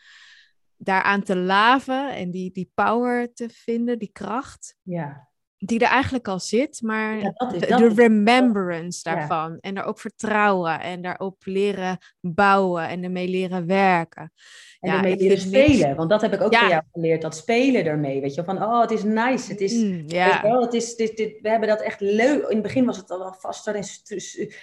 [0.83, 4.75] daaraan te laven en die, die power te vinden, die kracht.
[4.81, 5.29] Ja.
[5.57, 9.57] Die er eigenlijk al zit, maar de, remembrance daarvan.
[9.59, 14.31] En daar ook vertrouwen en daarop leren bouwen en ermee leren werken.
[14.79, 18.21] En ermee leren spelen, want dat heb ik ook van jou geleerd, dat spelen ermee.
[18.21, 20.41] Weet je, van oh, het is nice, het is, mm, ja.
[20.41, 22.41] wel, het is dit, dit, we hebben dat echt leuk.
[22.41, 23.83] In het begin was het al vaster en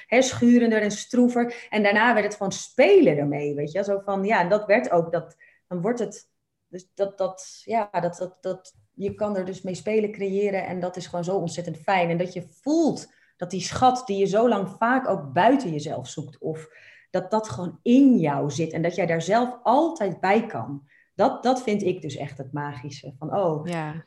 [0.06, 1.66] he, schurender en stroever.
[1.70, 3.84] En daarna werd het gewoon spelen ermee, weet je.
[3.84, 5.36] Zo van, ja, en dat werd ook, dat
[5.68, 6.28] dan wordt het,
[6.66, 10.80] dus dat, dat, ja, dat, dat, dat, je kan er dus mee spelen, creëren en
[10.80, 12.10] dat is gewoon zo ontzettend fijn.
[12.10, 16.08] En dat je voelt dat die schat die je zo lang vaak ook buiten jezelf
[16.08, 16.68] zoekt, of
[17.10, 20.88] dat dat gewoon in jou zit en dat jij daar zelf altijd bij kan.
[21.14, 23.14] Dat, dat vind ik dus echt het magische.
[23.18, 24.02] Van, oh, ja,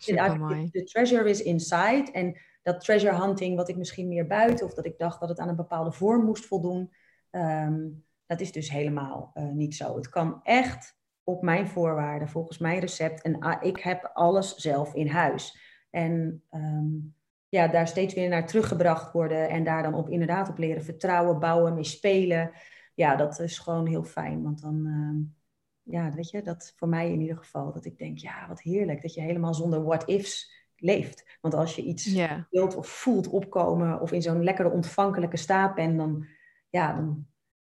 [0.72, 2.10] de treasure is inside.
[2.12, 5.40] En dat treasure hunting, wat ik misschien meer buiten, of dat ik dacht dat het
[5.40, 6.94] aan een bepaalde vorm moest voldoen,
[7.30, 7.88] ehm,
[8.26, 9.96] dat is dus helemaal uh, niet zo.
[9.96, 13.22] Het kan echt op mijn voorwaarden, volgens mijn recept.
[13.22, 15.60] En ah, ik heb alles zelf in huis.
[15.90, 17.16] En um,
[17.50, 21.40] ja, daar steeds weer naar teruggebracht worden en daar dan op inderdaad op leren vertrouwen,
[21.40, 22.52] bouwen, mee spelen.
[22.94, 24.44] Ja, dat is gewoon heel fijn.
[24.44, 25.36] Want dan, um,
[25.84, 29.02] ja, weet je, dat voor mij in ieder geval, dat ik denk, ja, wat heerlijk
[29.02, 31.38] dat je helemaal zonder what-ifs leeft.
[31.42, 32.44] Want als je iets yeah.
[32.50, 36.28] wilt of voelt opkomen of in zo'n lekkere ontvankelijke staat bent, dan,
[36.70, 37.28] ja, dan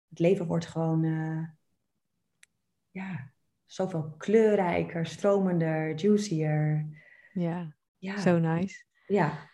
[0.09, 1.47] het leven wordt gewoon, uh,
[2.91, 3.33] ja,
[3.75, 6.85] zoveel kleurrijker, stromender, juicier.
[7.33, 8.17] Ja, ja.
[8.17, 8.83] zo nice.
[9.07, 9.49] Ja.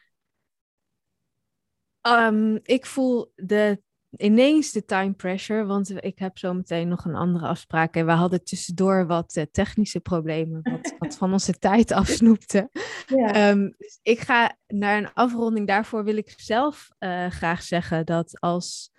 [2.07, 3.81] Um, ik voel de,
[4.17, 7.95] ineens de time pressure, want ik heb zo meteen nog een andere afspraak.
[7.95, 12.69] En we hadden tussendoor wat uh, technische problemen, wat, wat van onze tijd afsnoepte.
[13.05, 13.49] Ja.
[13.49, 15.67] Um, dus ik ga naar een afronding.
[15.67, 18.90] Daarvoor wil ik zelf uh, graag zeggen dat als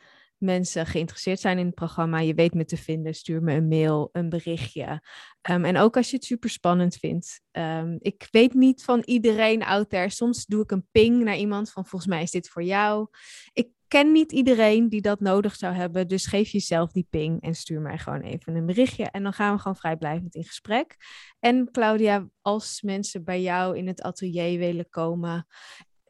[0.43, 4.09] mensen geïnteresseerd zijn in het programma, je weet me te vinden, stuur me een mail,
[4.13, 5.03] een berichtje.
[5.51, 7.41] Um, en ook als je het super spannend vindt.
[7.53, 10.11] Um, ik weet niet van iedereen out there.
[10.11, 13.09] Soms doe ik een ping naar iemand van volgens mij is dit voor jou.
[13.53, 16.09] Ik ken niet iedereen die dat nodig zou hebben.
[16.09, 19.05] Dus geef jezelf die ping en stuur mij gewoon even een berichtje.
[19.05, 20.97] En dan gaan we gewoon vrijblijvend in gesprek.
[21.41, 25.47] En Claudia, als mensen bij jou in het atelier willen komen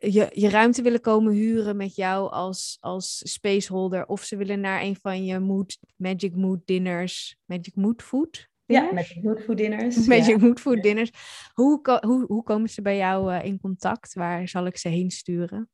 [0.02, 4.06] je, je ruimte willen komen huren met jou als, als spaceholder.
[4.06, 7.36] Of ze willen naar een van je mood, Magic Mood dinners.
[7.44, 8.50] Magic Mood Food?
[8.66, 10.06] Ja, Magic Mood Food dinners.
[10.06, 11.10] Magic Mood Food dinners.
[11.54, 14.14] Hoe, hoe, hoe komen ze bij jou uh, in contact?
[14.14, 15.68] Waar zal ik ze heen sturen?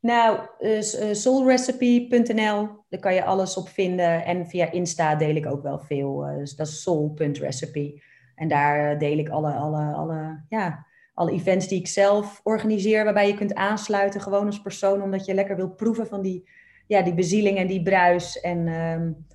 [0.00, 4.24] Nou, uh, soulrecipe.nl, daar kan je alles op vinden.
[4.24, 6.28] En via Insta deel ik ook wel veel.
[6.28, 8.02] Uh, dus dat is soul.recipe.
[8.34, 10.86] En daar deel ik alle, alle, alle ja,
[11.18, 15.34] alle events die ik zelf organiseer, waarbij je kunt aansluiten gewoon als persoon, omdat je
[15.34, 16.48] lekker wilt proeven van die,
[16.86, 18.40] ja, die bezieling en die bruis.
[18.40, 19.26] En um,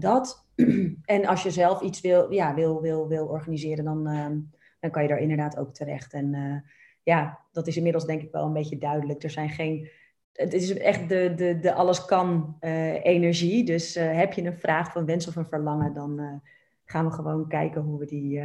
[0.00, 0.46] dat.
[1.04, 4.38] en als je zelf iets wil, ja, wil, wil, wil organiseren, dan, ehm,
[4.80, 6.12] dan kan je daar inderdaad ook terecht.
[6.12, 6.64] En
[7.02, 9.22] ja, dat is inmiddels denk ik wel een beetje duidelijk.
[9.22, 9.88] Er zijn geen
[10.32, 13.64] het is echt de, de, de alles kan uh, energie.
[13.64, 16.40] Dus heb je een vraag van wens of een verlangen, dan
[16.84, 18.40] gaan we gewoon kijken hoe we, die,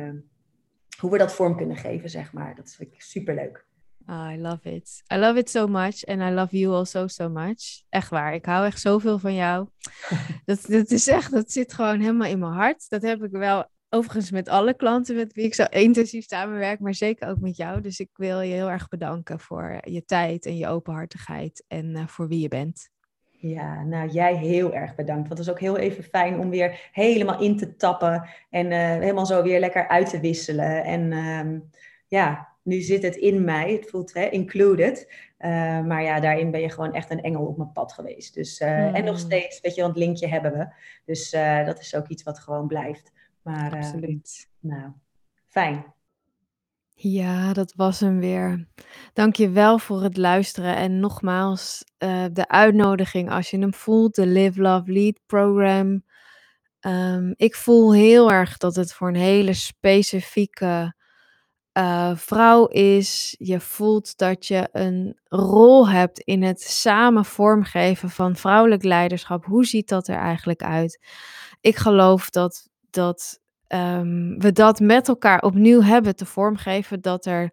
[0.99, 2.55] hoe we dat vorm kunnen geven, zeg maar.
[2.55, 3.67] Dat vind ik superleuk.
[4.05, 5.03] Oh, I love it.
[5.13, 6.05] I love it so much.
[6.05, 7.83] And I love you also so much.
[7.89, 8.33] Echt waar.
[8.33, 9.67] Ik hou echt zoveel van jou.
[10.45, 12.89] dat, dat is echt, dat zit gewoon helemaal in mijn hart.
[12.89, 16.93] Dat heb ik wel Overigens met alle klanten met wie ik zo intensief samenwerk, maar
[16.93, 17.81] zeker ook met jou.
[17.81, 22.07] Dus ik wil je heel erg bedanken voor je tijd en je openhartigheid en uh,
[22.07, 22.89] voor wie je bent.
[23.41, 25.27] Ja, nou jij heel erg bedankt.
[25.27, 28.77] Want het is ook heel even fijn om weer helemaal in te tappen en uh,
[28.77, 30.83] helemaal zo weer lekker uit te wisselen.
[30.83, 31.59] En uh,
[32.07, 33.73] ja, nu zit het in mij.
[33.73, 35.13] Het voelt hè, included.
[35.39, 35.49] Uh,
[35.81, 38.33] maar ja, daarin ben je gewoon echt een engel op mijn pad geweest.
[38.33, 38.69] Dus, hmm.
[38.69, 40.67] En nog steeds, weet je, want linkje hebben we.
[41.05, 41.31] Dus
[41.65, 43.11] dat is ook iets wat gewoon blijft.
[43.41, 44.49] Maar, eh, Absoluut.
[44.59, 44.91] nou,
[45.47, 45.85] fijn.
[47.01, 48.67] Ja, dat was hem weer.
[49.13, 50.75] Dank je wel voor het luisteren.
[50.75, 56.03] En nogmaals, uh, de uitnodiging als je hem voelt, de Live, Love, Lead program.
[56.81, 60.95] Um, ik voel heel erg dat het voor een hele specifieke
[61.73, 63.35] uh, vrouw is.
[63.37, 69.45] Je voelt dat je een rol hebt in het samen vormgeven van vrouwelijk leiderschap.
[69.45, 71.05] Hoe ziet dat er eigenlijk uit?
[71.61, 73.39] Ik geloof dat dat
[73.73, 77.01] um, we dat met elkaar opnieuw hebben te vormgeven.
[77.01, 77.51] Dat er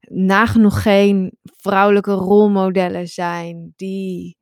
[0.00, 4.36] nagenoeg geen vrouwelijke rolmodellen zijn die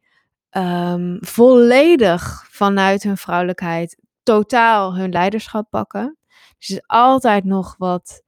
[0.50, 6.18] um, volledig vanuit hun vrouwelijkheid totaal hun leiderschap pakken.
[6.58, 8.22] Dus er is altijd nog wat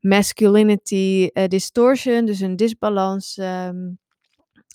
[0.00, 3.98] masculinity uh, distortion, dus een disbalans um,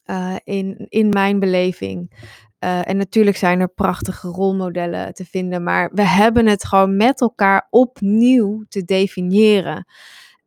[0.05, 2.11] uh, in, in mijn beleving.
[2.60, 7.22] Uh, en natuurlijk zijn er prachtige rolmodellen te vinden, maar we hebben het gewoon met
[7.22, 9.86] elkaar opnieuw te definiëren.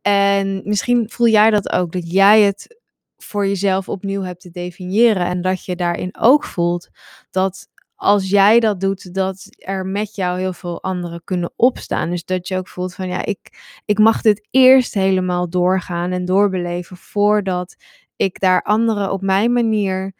[0.02, 2.78] En misschien voel jij dat ook, dat jij het
[3.16, 6.88] voor jezelf opnieuw hebt te definiëren en dat je daarin ook voelt
[7.30, 7.68] dat
[8.00, 12.10] als jij dat doet, dat er met jou heel veel anderen kunnen opstaan.
[12.10, 13.38] Dus dat je ook voelt van ja, ik,
[13.84, 17.76] ik mag dit eerst helemaal doorgaan en doorbeleven voordat
[18.16, 20.14] ik daar anderen op mijn manier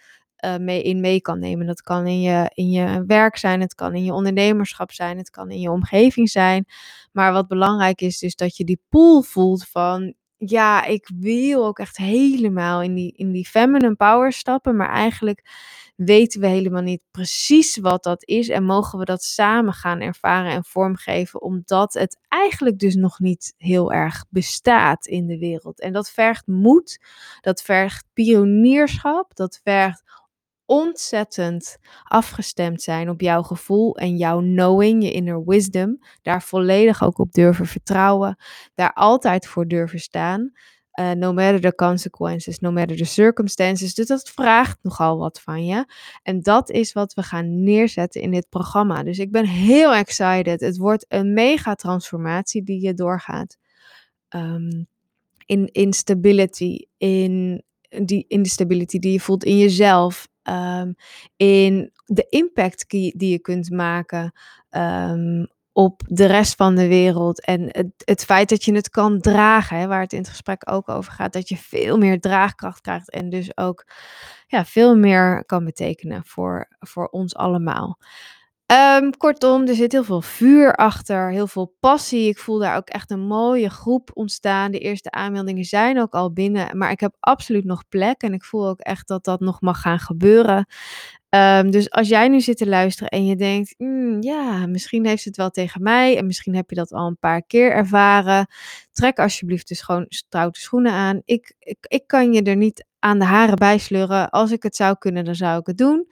[0.44, 1.66] uh, mee in mee kan nemen.
[1.66, 5.30] Dat kan in je, in je werk zijn, het kan in je ondernemerschap zijn, het
[5.30, 6.66] kan in je omgeving zijn.
[7.12, 11.78] Maar wat belangrijk is, dus dat je die pool voelt van ja, ik wil ook
[11.78, 15.44] echt helemaal in die, in die feminine power stappen, maar eigenlijk
[15.96, 20.52] weten we helemaal niet precies wat dat is en mogen we dat samen gaan ervaren
[20.52, 25.80] en vormgeven, omdat het eigenlijk dus nog niet heel erg bestaat in de wereld.
[25.80, 27.00] En dat vergt moed,
[27.40, 30.02] dat vergt pionierschap, dat vergt
[30.70, 35.98] ontzettend afgestemd zijn op jouw gevoel en jouw knowing, je inner wisdom.
[36.22, 38.36] Daar volledig ook op durven vertrouwen.
[38.74, 40.52] Daar altijd voor durven staan.
[41.00, 43.94] Uh, no matter the consequences, no matter the circumstances.
[43.94, 45.84] Dus dat vraagt nogal wat van je.
[46.22, 49.02] En dat is wat we gaan neerzetten in dit programma.
[49.02, 50.60] Dus ik ben heel excited.
[50.60, 53.56] Het wordt een mega transformatie die je doorgaat.
[54.28, 54.86] Um,
[55.46, 60.94] in instability, in die instability die je voelt in jezelf, um,
[61.36, 64.32] in de impact die, je kunt maken
[64.70, 67.44] um, op de rest van de wereld.
[67.44, 70.70] En het, het feit dat je het kan dragen, hè, waar het in het gesprek
[70.70, 73.86] ook over gaat, dat je veel meer draagkracht krijgt en dus ook
[74.46, 77.98] ja, veel meer kan betekenen voor, voor ons allemaal.
[78.70, 82.28] Um, kortom, er zit heel veel vuur achter, heel veel passie.
[82.28, 84.70] Ik voel daar ook echt een mooie groep ontstaan.
[84.70, 88.44] De eerste aanmeldingen zijn ook al binnen, maar ik heb absoluut nog plek en ik
[88.44, 90.66] voel ook echt dat dat nog mag gaan gebeuren.
[91.28, 95.24] Um, dus als jij nu zit te luisteren en je denkt, mm, ja, misschien heeft
[95.24, 98.46] het wel tegen mij en misschien heb je dat al een paar keer ervaren,
[98.92, 101.22] trek alsjeblieft dus gewoon stoute schoenen aan.
[101.24, 104.30] Ik, ik, ik kan je er niet aan de haren bij sleuren.
[104.30, 106.08] Als ik het zou kunnen, dan zou ik het doen.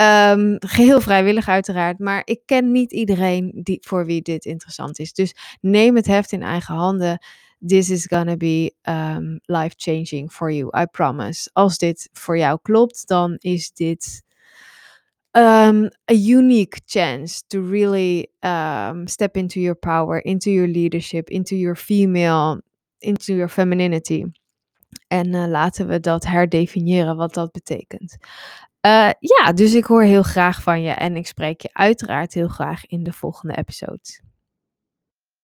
[0.00, 5.12] Um, geheel vrijwillig uiteraard, maar ik ken niet iedereen die, voor wie dit interessant is.
[5.12, 7.18] Dus neem het heft in eigen handen.
[7.66, 11.50] This is gonna be um, life changing for you, I promise.
[11.52, 14.22] Als dit voor jou klopt, dan is dit
[15.32, 21.56] um, a unique chance to really um, step into your power, into your leadership, into
[21.56, 22.62] your female,
[22.98, 24.24] into your femininity.
[25.06, 28.16] En uh, laten we dat herdefiniëren wat dat betekent.
[28.86, 32.48] Uh, ja, dus ik hoor heel graag van je en ik spreek je uiteraard heel
[32.48, 34.20] graag in de volgende episode.